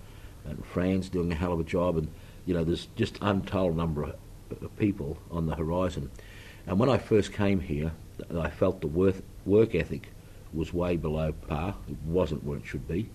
and 0.46 0.66
Fran's 0.66 1.10
doing 1.10 1.32
a 1.32 1.36
hell 1.36 1.54
of 1.54 1.60
a 1.60 1.64
job. 1.64 1.98
And 1.98 2.10
you 2.46 2.54
know, 2.54 2.64
there's 2.64 2.88
just 2.96 3.18
untold 3.22 3.78
number 3.78 4.04
of, 4.04 4.16
of 4.62 4.76
people 4.78 5.20
on 5.32 5.46
the 5.46 5.56
horizon. 5.56 6.10
And 6.70 6.78
when 6.78 6.88
I 6.88 7.00
first 7.00 7.34
came 7.34 7.62
here, 7.62 7.92
I 8.38 8.52
felt 8.52 8.82
the 8.82 8.88
worth, 8.88 9.24
work 9.44 9.74
ethic 9.74 10.12
was 10.54 10.72
way 10.72 10.98
below 10.98 11.32
par. 11.32 11.74
It 11.90 11.98
wasn't 12.06 12.44
where 12.44 12.60
it 12.60 12.66
should 12.68 12.88
be. 12.88 13.10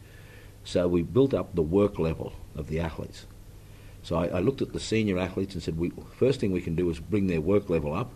So 0.64 0.88
we 0.88 1.02
built 1.02 1.32
up 1.32 1.54
the 1.54 1.62
work 1.62 2.00
level 2.00 2.32
of 2.56 2.66
the 2.66 2.80
athletes. 2.80 3.26
So 4.02 4.16
I, 4.16 4.26
I 4.26 4.40
looked 4.40 4.60
at 4.60 4.72
the 4.72 4.80
senior 4.80 5.20
athletes 5.20 5.54
and 5.54 5.62
said, 5.62 5.78
we, 5.78 5.92
first 6.16 6.40
thing 6.40 6.50
we 6.50 6.60
can 6.60 6.74
do 6.74 6.90
is 6.90 6.98
bring 6.98 7.28
their 7.28 7.40
work 7.40 7.70
level 7.70 7.94
up. 7.94 8.12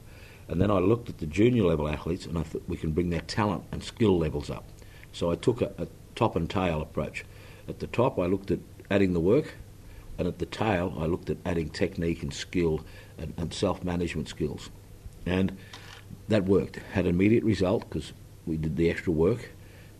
And 0.48 0.60
then 0.60 0.72
I 0.72 0.80
looked 0.80 1.08
at 1.08 1.18
the 1.18 1.26
junior 1.26 1.62
level 1.62 1.88
athletes 1.88 2.26
and 2.26 2.36
I 2.36 2.42
thought 2.42 2.64
we 2.66 2.76
can 2.76 2.90
bring 2.90 3.10
their 3.10 3.20
talent 3.20 3.62
and 3.70 3.80
skill 3.80 4.18
levels 4.18 4.50
up. 4.50 4.64
So 5.12 5.30
I 5.30 5.36
took 5.36 5.62
a, 5.62 5.72
a 5.78 5.86
top 6.16 6.34
and 6.34 6.50
tail 6.50 6.82
approach. 6.82 7.24
At 7.68 7.78
the 7.78 7.86
top, 7.86 8.18
I 8.18 8.26
looked 8.26 8.50
at 8.50 8.58
adding 8.90 9.12
the 9.12 9.20
work, 9.20 9.54
and 10.18 10.26
at 10.26 10.40
the 10.40 10.46
tail, 10.46 10.96
I 10.98 11.06
looked 11.06 11.30
at 11.30 11.36
adding 11.46 11.68
technique 11.70 12.24
and 12.24 12.34
skill 12.34 12.84
and, 13.16 13.34
and 13.36 13.54
self 13.54 13.84
management 13.84 14.28
skills. 14.28 14.70
And 15.28 15.56
that 16.28 16.44
worked. 16.44 16.76
Had 16.92 17.04
an 17.04 17.10
immediate 17.10 17.44
result 17.44 17.88
because 17.88 18.12
we 18.46 18.56
did 18.56 18.76
the 18.76 18.90
extra 18.90 19.12
work, 19.12 19.50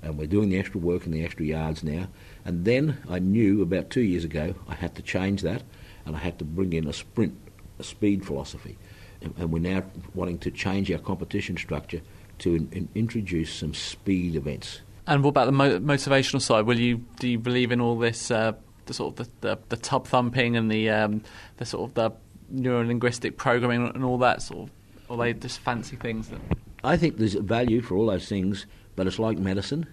and 0.02 0.18
we're 0.18 0.26
doing 0.26 0.49
the 0.49 0.58
extra 0.58 0.80
work 0.80 1.04
in 1.04 1.12
the 1.12 1.25
extra 1.25 1.44
yards 1.44 1.85
now. 1.85 2.08
And 2.44 2.64
then 2.64 2.99
I 3.08 3.18
knew 3.18 3.62
about 3.62 3.90
two 3.90 4.00
years 4.00 4.25
ago 4.25 4.54
I 4.68 4.75
had 4.75 4.94
to 4.97 5.02
change 5.02 5.42
that, 5.42 5.62
and 6.06 6.16
I 6.16 6.20
had 6.20 6.38
to 6.38 6.44
bring 6.44 6.73
in 6.73 6.87
a 6.87 6.92
sprint, 6.92 7.35
a 7.78 7.85
speed 7.85 8.25
philosophy. 8.25 8.78
And, 9.20 9.35
and 9.37 9.52
we're 9.52 9.58
now 9.58 9.82
wanting 10.14 10.38
to 10.38 10.50
change 10.50 10.90
our 10.90 10.99
competition 10.99 11.56
structure 11.56 12.00
to 12.38 12.54
in, 12.54 12.68
in, 12.73 12.88
introduce 12.94 13.52
some 13.52 13.75
speed 13.75 14.35
events. 14.35 14.80
And 15.06 15.25
what 15.25 15.30
about 15.30 15.47
the 15.47 15.52
mo- 15.52 15.80
motivational 15.80 16.40
side? 16.40 16.66
Will 16.66 16.78
you 16.78 17.04
do 17.18 17.28
you 17.28 17.38
believe 17.38 17.73
in 17.73 17.80
all 17.80 17.99
this, 17.99 18.30
uh, 18.30 18.52
the 18.87 18.94
sort 18.94 19.18
of 19.18 19.26
the, 19.26 19.49
the, 19.49 19.58
the 19.70 19.76
tub 19.76 20.06
thumping 20.06 20.56
and 20.56 20.70
the 20.70 20.88
um, 20.90 21.23
the 21.56 21.64
sort 21.64 21.90
of 21.90 21.94
the 21.94 22.12
neuro 22.50 22.85
linguistic 22.85 23.37
programming 23.37 23.88
and 23.88 24.04
all 24.04 24.18
that 24.18 24.40
sort 24.40 24.68
of 24.68 24.77
or 25.08 25.16
they 25.16 25.32
just 25.32 25.60
fancy 25.60 25.96
things 25.96 26.28
that. 26.28 26.40
I 26.84 26.96
think 26.96 27.16
there's 27.16 27.34
value 27.34 27.80
for 27.80 27.96
all 27.96 28.06
those 28.06 28.28
things, 28.28 28.66
but 28.96 29.06
it's 29.06 29.18
like 29.18 29.38
medicine. 29.38 29.86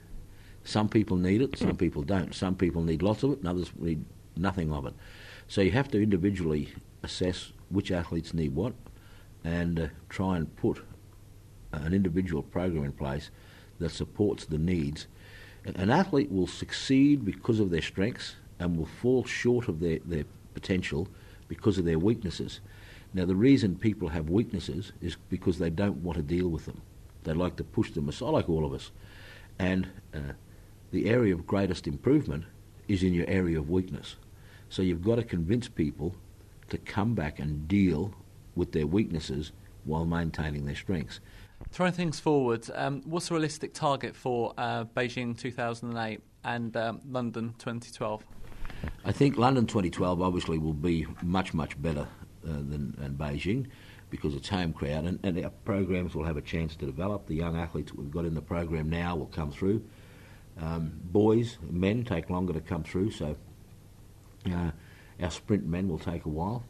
Some 0.63 0.89
people 0.89 1.17
need 1.17 1.41
it, 1.41 1.57
some 1.57 1.77
people 1.77 2.03
don't. 2.03 2.33
Some 2.33 2.55
people 2.55 2.81
need 2.81 3.01
lots 3.01 3.23
of 3.23 3.33
it, 3.33 3.39
and 3.39 3.47
others 3.47 3.71
need 3.77 4.03
nothing 4.35 4.71
of 4.73 4.85
it. 4.85 4.93
So 5.47 5.61
you 5.61 5.71
have 5.71 5.89
to 5.91 6.01
individually 6.01 6.73
assess 7.03 7.51
which 7.69 7.91
athletes 7.91 8.33
need 8.33 8.55
what, 8.55 8.73
and 9.43 9.79
uh, 9.79 9.87
try 10.09 10.37
and 10.37 10.55
put 10.55 10.83
an 11.71 11.93
individual 11.93 12.41
program 12.41 12.83
in 12.83 12.91
place 12.91 13.29
that 13.79 13.91
supports 13.91 14.45
the 14.45 14.57
needs. 14.57 15.07
An 15.65 15.89
athlete 15.89 16.31
will 16.31 16.47
succeed 16.47 17.25
because 17.25 17.59
of 17.59 17.69
their 17.69 17.81
strengths 17.81 18.35
and 18.59 18.77
will 18.77 18.85
fall 18.85 19.23
short 19.25 19.67
of 19.67 19.79
their, 19.79 19.99
their 20.05 20.25
potential 20.53 21.07
because 21.47 21.77
of 21.77 21.85
their 21.85 21.99
weaknesses. 21.99 22.59
Now, 23.15 23.23
the 23.23 23.35
reason 23.35 23.77
people 23.77 24.09
have 24.09 24.29
weaknesses 24.29 24.91
is 24.99 25.15
because 25.29 25.57
they 25.57 25.69
don't 25.69 26.03
want 26.03 26.17
to 26.17 26.21
deal 26.21 26.49
with 26.49 26.65
them. 26.65 26.81
They 27.23 27.31
like 27.31 27.55
to 27.55 27.63
push 27.63 27.91
them 27.91 28.09
aside, 28.09 28.31
like 28.31 28.49
all 28.49 28.65
of 28.65 28.73
us. 28.73 28.91
And 29.57 29.87
uh, 30.13 30.33
the 30.91 31.09
area 31.09 31.33
of 31.33 31.47
greatest 31.47 31.87
improvement 31.87 32.43
is 32.89 33.03
in 33.03 33.13
your 33.13 33.25
area 33.29 33.57
of 33.57 33.69
weakness. 33.69 34.17
So 34.67 34.81
you've 34.81 35.01
got 35.01 35.15
to 35.15 35.23
convince 35.23 35.69
people 35.69 36.13
to 36.67 36.77
come 36.77 37.15
back 37.15 37.39
and 37.39 37.69
deal 37.69 38.13
with 38.53 38.73
their 38.73 38.85
weaknesses 38.85 39.53
while 39.85 40.03
maintaining 40.03 40.65
their 40.65 40.75
strengths. 40.75 41.21
Throwing 41.71 41.93
things 41.93 42.19
forward, 42.19 42.69
um, 42.75 43.01
what's 43.05 43.31
a 43.31 43.33
realistic 43.33 43.73
target 43.73 44.13
for 44.13 44.53
uh, 44.57 44.83
Beijing 44.83 45.37
2008 45.37 46.19
and 46.43 46.75
um, 46.75 46.99
London 47.09 47.55
2012? 47.59 48.25
I 49.05 49.13
think 49.13 49.37
London 49.37 49.65
2012 49.67 50.21
obviously 50.21 50.57
will 50.57 50.73
be 50.73 51.07
much, 51.23 51.53
much 51.53 51.81
better 51.81 52.09
than, 52.53 52.95
than 52.97 53.15
Beijing 53.15 53.67
because 54.09 54.35
it's 54.35 54.49
home 54.49 54.71
crowd, 54.71 55.05
and, 55.05 55.19
and, 55.23 55.43
our 55.43 55.49
programs 55.65 56.13
will 56.15 56.23
have 56.23 56.37
a 56.37 56.41
chance 56.41 56.75
to 56.75 56.85
develop. 56.85 57.27
The 57.27 57.35
young 57.35 57.57
athletes 57.57 57.93
we've 57.93 58.11
got 58.11 58.23
in 58.23 58.33
the 58.33 58.41
program 58.41 58.89
now 58.89 59.15
will 59.15 59.25
come 59.25 59.51
through. 59.51 59.83
Um, 60.61 60.93
boys, 61.03 61.57
men 61.69 62.03
take 62.03 62.29
longer 62.29 62.53
to 62.53 62.61
come 62.61 62.83
through, 62.83 63.11
so 63.11 63.35
uh, 64.49 64.71
our 65.19 65.31
sprint 65.31 65.65
men 65.65 65.89
will 65.89 65.99
take 65.99 66.25
a 66.25 66.29
while. 66.29 66.63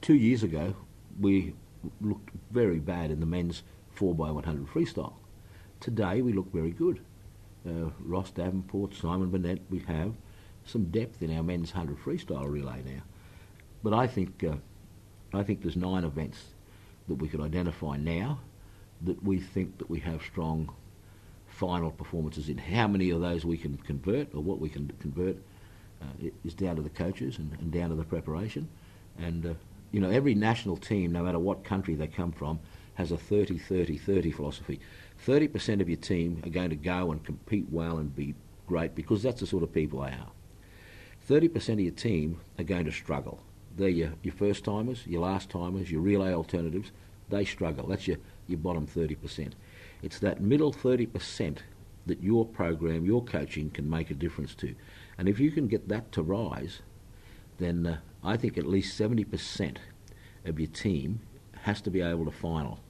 Two 0.00 0.14
years 0.14 0.42
ago, 0.42 0.76
we 1.18 1.54
looked 2.00 2.30
very 2.50 2.78
bad 2.78 3.10
in 3.10 3.20
the 3.20 3.26
men's 3.26 3.62
4x100 3.96 4.66
freestyle. 4.68 5.14
today 5.80 6.20
we 6.20 6.32
look 6.32 6.52
very 6.52 6.70
good. 6.70 7.00
Uh, 7.66 7.90
Ross 8.00 8.30
Davenport, 8.30 8.94
Simon 8.94 9.30
Burnett, 9.30 9.62
we 9.70 9.80
have 9.80 10.14
some 10.64 10.84
depth 10.86 11.22
in 11.22 11.36
our 11.36 11.42
men's 11.42 11.74
100 11.74 11.98
freestyle 11.98 12.48
relay 12.48 12.82
now. 12.84 13.02
But 13.82 13.92
I 13.92 14.06
think, 14.06 14.44
uh, 14.44 14.56
I 15.36 15.42
think 15.42 15.62
there's 15.62 15.76
nine 15.76 16.04
events 16.04 16.42
that 17.08 17.14
we 17.14 17.28
could 17.28 17.40
identify 17.40 17.96
now 17.96 18.40
that 19.02 19.22
we 19.22 19.38
think 19.38 19.78
that 19.78 19.90
we 19.90 20.00
have 20.00 20.22
strong 20.22 20.74
final 21.48 21.90
performances 21.90 22.48
in. 22.48 22.58
How 22.58 22.88
many 22.88 23.10
of 23.10 23.20
those 23.20 23.44
we 23.44 23.56
can 23.56 23.76
convert 23.78 24.34
or 24.34 24.42
what 24.42 24.58
we 24.58 24.68
can 24.68 24.90
convert 25.00 25.36
uh, 26.02 26.28
is 26.44 26.54
down 26.54 26.76
to 26.76 26.82
the 26.82 26.90
coaches 26.90 27.38
and, 27.38 27.52
and, 27.60 27.72
down 27.72 27.90
to 27.90 27.96
the 27.96 28.04
preparation. 28.04 28.68
And, 29.18 29.46
uh, 29.46 29.54
you 29.92 30.00
know, 30.00 30.10
every 30.10 30.34
national 30.34 30.76
team, 30.76 31.12
no 31.12 31.22
matter 31.22 31.38
what 31.38 31.64
country 31.64 31.94
they 31.94 32.06
come 32.06 32.32
from, 32.32 32.58
has 32.94 33.12
a 33.12 33.16
30 33.16 33.58
30 33.58 33.96
30 33.96 34.30
philosophy. 34.30 34.80
30% 35.26 35.80
of 35.80 35.88
your 35.88 35.96
team 35.96 36.42
are 36.44 36.50
going 36.50 36.70
to 36.70 36.76
go 36.76 37.12
and 37.12 37.24
compete 37.24 37.66
well 37.70 37.98
and 37.98 38.14
be 38.14 38.34
great 38.66 38.94
because 38.94 39.22
that's 39.22 39.40
the 39.40 39.46
sort 39.46 39.62
of 39.62 39.72
people 39.72 40.00
they 40.00 40.10
are. 40.10 40.30
30% 41.28 41.72
of 41.72 41.80
your 41.80 41.92
team 41.92 42.40
are 42.58 42.64
going 42.64 42.84
to 42.84 42.92
struggle. 42.92 43.40
They're 43.76 43.88
your, 43.88 44.12
your 44.22 44.34
first 44.34 44.64
timers, 44.64 45.06
your 45.06 45.20
last 45.20 45.50
timers, 45.50 45.90
your 45.90 46.00
relay 46.00 46.32
alternatives. 46.32 46.92
They 47.28 47.44
struggle. 47.44 47.86
That's 47.86 48.08
your, 48.08 48.18
your 48.46 48.58
bottom 48.58 48.86
30%. 48.86 49.52
It's 50.02 50.18
that 50.20 50.40
middle 50.40 50.72
30% 50.72 51.58
that 52.06 52.22
your 52.22 52.46
program, 52.46 53.04
your 53.04 53.22
coaching 53.22 53.70
can 53.70 53.90
make 53.90 54.10
a 54.10 54.14
difference 54.14 54.54
to. 54.56 54.74
And 55.18 55.28
if 55.28 55.38
you 55.40 55.50
can 55.50 55.66
get 55.66 55.88
that 55.88 56.12
to 56.12 56.22
rise, 56.22 56.80
then 57.58 57.86
uh, 57.86 57.98
I 58.22 58.36
think 58.36 58.56
at 58.56 58.66
least 58.66 58.98
70% 58.98 59.76
of 60.44 60.60
your 60.60 60.68
team 60.68 61.20
has 61.62 61.80
to 61.82 61.90
be 61.90 62.00
able 62.00 62.24
to 62.26 62.30
final 62.30 62.80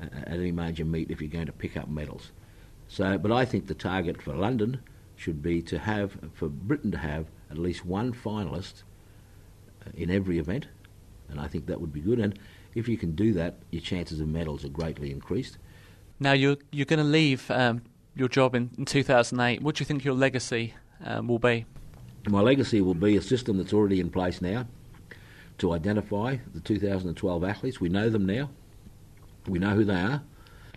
at 0.00 0.28
any 0.28 0.52
major 0.52 0.84
meet 0.84 1.10
if 1.10 1.20
you're 1.20 1.30
going 1.30 1.46
to 1.46 1.52
pick 1.52 1.76
up 1.76 1.88
medals. 1.88 2.30
So, 2.88 3.18
but 3.18 3.32
I 3.32 3.44
think 3.44 3.66
the 3.66 3.74
target 3.74 4.22
for 4.22 4.34
London 4.34 4.80
should 5.16 5.42
be 5.42 5.60
to 5.62 5.78
have, 5.78 6.16
for 6.32 6.48
Britain 6.48 6.90
to 6.92 6.98
have 6.98 7.26
at 7.50 7.58
least 7.58 7.84
one 7.84 8.12
finalist 8.12 8.82
uh, 8.82 8.87
in 9.94 10.10
every 10.10 10.38
event, 10.38 10.66
and 11.28 11.40
I 11.40 11.48
think 11.48 11.66
that 11.66 11.80
would 11.80 11.92
be 11.92 12.00
good. 12.00 12.18
And 12.18 12.38
if 12.74 12.88
you 12.88 12.96
can 12.96 13.14
do 13.14 13.32
that, 13.34 13.56
your 13.70 13.82
chances 13.82 14.20
of 14.20 14.28
medals 14.28 14.64
are 14.64 14.68
greatly 14.68 15.10
increased. 15.10 15.58
Now 16.20 16.32
you're 16.32 16.56
you're 16.70 16.86
going 16.86 16.98
to 16.98 17.04
leave 17.04 17.50
um, 17.50 17.82
your 18.14 18.28
job 18.28 18.54
in, 18.54 18.70
in 18.76 18.84
2008. 18.84 19.62
What 19.62 19.76
do 19.76 19.82
you 19.82 19.86
think 19.86 20.04
your 20.04 20.14
legacy 20.14 20.74
um, 21.04 21.28
will 21.28 21.38
be? 21.38 21.66
My 22.28 22.40
legacy 22.40 22.80
will 22.80 22.94
be 22.94 23.16
a 23.16 23.22
system 23.22 23.58
that's 23.58 23.72
already 23.72 24.00
in 24.00 24.10
place 24.10 24.42
now 24.42 24.66
to 25.58 25.72
identify 25.72 26.36
the 26.52 26.60
2012 26.60 27.44
athletes. 27.44 27.80
We 27.80 27.88
know 27.88 28.10
them 28.10 28.26
now. 28.26 28.50
We 29.46 29.58
know 29.58 29.70
who 29.70 29.84
they 29.84 29.94
are 29.94 30.22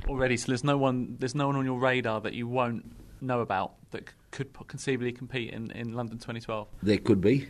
already. 0.08 0.38
So 0.38 0.48
there's 0.48 0.64
no 0.64 0.78
one 0.78 1.18
there's 1.20 1.36
no 1.36 1.48
one 1.48 1.56
on 1.56 1.66
your 1.66 1.80
radar 1.80 2.22
that 2.22 2.34
you 2.34 2.48
won't 2.48 2.86
know 3.22 3.42
about 3.42 3.74
that 3.92 4.10
could 4.32 4.50
conceivably 4.68 5.12
compete 5.12 5.52
in, 5.52 5.72
in 5.72 5.94
London 5.94 6.18
2012. 6.18 6.68
There 6.82 6.98
could 6.98 7.22
be, 7.22 7.48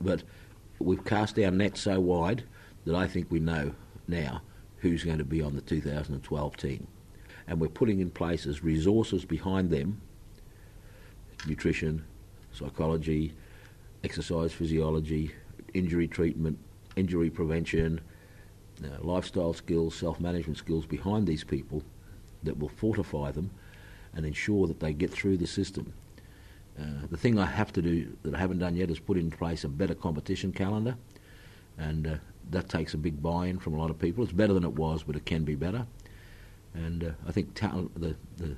but 0.00 0.22
we've 0.78 1.04
cast 1.04 1.38
our 1.38 1.50
net 1.50 1.76
so 1.76 2.00
wide 2.00 2.44
that 2.84 2.94
I 2.94 3.06
think 3.06 3.30
we 3.30 3.40
know 3.40 3.72
now 4.08 4.42
who's 4.78 5.04
going 5.04 5.18
to 5.18 5.24
be 5.24 5.40
on 5.40 5.54
the 5.54 5.62
2012 5.62 6.56
team. 6.56 6.86
And 7.46 7.60
we're 7.60 7.68
putting 7.68 8.00
in 8.00 8.10
place 8.10 8.46
as 8.46 8.62
resources 8.62 9.24
behind 9.24 9.70
them 9.70 10.00
nutrition, 11.46 12.04
psychology, 12.52 13.34
exercise 14.02 14.52
physiology, 14.52 15.30
injury 15.74 16.08
treatment, 16.08 16.58
injury 16.96 17.30
prevention, 17.30 18.00
uh, 18.82 19.02
lifestyle 19.02 19.52
skills, 19.52 19.94
self 19.94 20.20
management 20.20 20.58
skills 20.58 20.86
behind 20.86 21.26
these 21.26 21.44
people 21.44 21.82
that 22.42 22.58
will 22.58 22.68
fortify 22.68 23.30
them 23.30 23.50
and 24.14 24.24
ensure 24.24 24.66
that 24.66 24.80
they 24.80 24.92
get 24.92 25.10
through 25.10 25.36
the 25.36 25.46
system. 25.46 25.92
Uh, 26.78 27.06
the 27.10 27.16
thing 27.16 27.38
I 27.38 27.46
have 27.46 27.72
to 27.74 27.82
do 27.82 28.16
that 28.22 28.34
I 28.34 28.38
haven't 28.38 28.58
done 28.58 28.74
yet 28.74 28.90
is 28.90 28.98
put 28.98 29.16
in 29.16 29.30
place 29.30 29.64
a 29.64 29.68
better 29.68 29.94
competition 29.94 30.52
calendar, 30.52 30.96
and 31.78 32.06
uh, 32.06 32.14
that 32.50 32.68
takes 32.68 32.94
a 32.94 32.98
big 32.98 33.22
buy-in 33.22 33.58
from 33.58 33.74
a 33.74 33.78
lot 33.78 33.90
of 33.90 33.98
people. 33.98 34.24
It's 34.24 34.32
better 34.32 34.52
than 34.52 34.64
it 34.64 34.72
was, 34.72 35.02
but 35.02 35.16
it 35.16 35.24
can 35.24 35.44
be 35.44 35.54
better. 35.54 35.86
And 36.74 37.04
uh, 37.04 37.10
I 37.26 37.32
think 37.32 37.54
ta- 37.54 37.84
the, 37.94 38.16
the, 38.36 38.56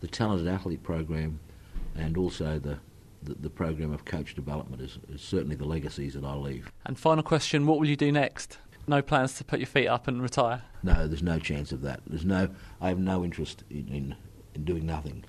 the 0.00 0.08
talented 0.08 0.48
athlete 0.48 0.82
program, 0.82 1.38
and 1.94 2.16
also 2.16 2.58
the 2.58 2.78
the, 3.22 3.34
the 3.34 3.50
program 3.50 3.92
of 3.92 4.04
coach 4.04 4.34
development 4.34 4.80
is, 4.80 4.98
is 5.12 5.20
certainly 5.20 5.56
the 5.56 5.64
legacies 5.64 6.14
that 6.14 6.24
I 6.24 6.34
leave. 6.34 6.70
And 6.84 6.98
final 6.98 7.22
question: 7.22 7.66
What 7.66 7.78
will 7.78 7.88
you 7.88 7.96
do 7.96 8.12
next? 8.12 8.58
No 8.88 9.02
plans 9.02 9.34
to 9.34 9.44
put 9.44 9.58
your 9.58 9.66
feet 9.66 9.88
up 9.88 10.06
and 10.06 10.22
retire? 10.22 10.62
No, 10.82 11.08
there's 11.08 11.22
no 11.22 11.40
chance 11.40 11.72
of 11.72 11.82
that. 11.82 12.00
There's 12.06 12.24
no. 12.24 12.48
I 12.80 12.88
have 12.88 12.98
no 12.98 13.24
interest 13.24 13.64
in, 13.68 13.88
in, 13.88 14.16
in 14.54 14.64
doing 14.64 14.86
nothing. 14.86 15.24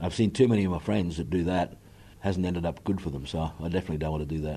I've 0.00 0.14
seen 0.14 0.30
too 0.30 0.48
many 0.48 0.64
of 0.64 0.72
my 0.72 0.78
friends 0.78 1.16
that 1.16 1.30
do 1.30 1.44
that. 1.44 1.76
Hasn't 2.20 2.46
ended 2.46 2.66
up 2.66 2.82
good 2.84 3.00
for 3.00 3.10
them, 3.10 3.26
so 3.26 3.52
I 3.60 3.68
definitely 3.68 3.98
don't 3.98 4.12
want 4.12 4.28
to 4.28 4.34
do 4.34 4.42
that. 4.42 4.56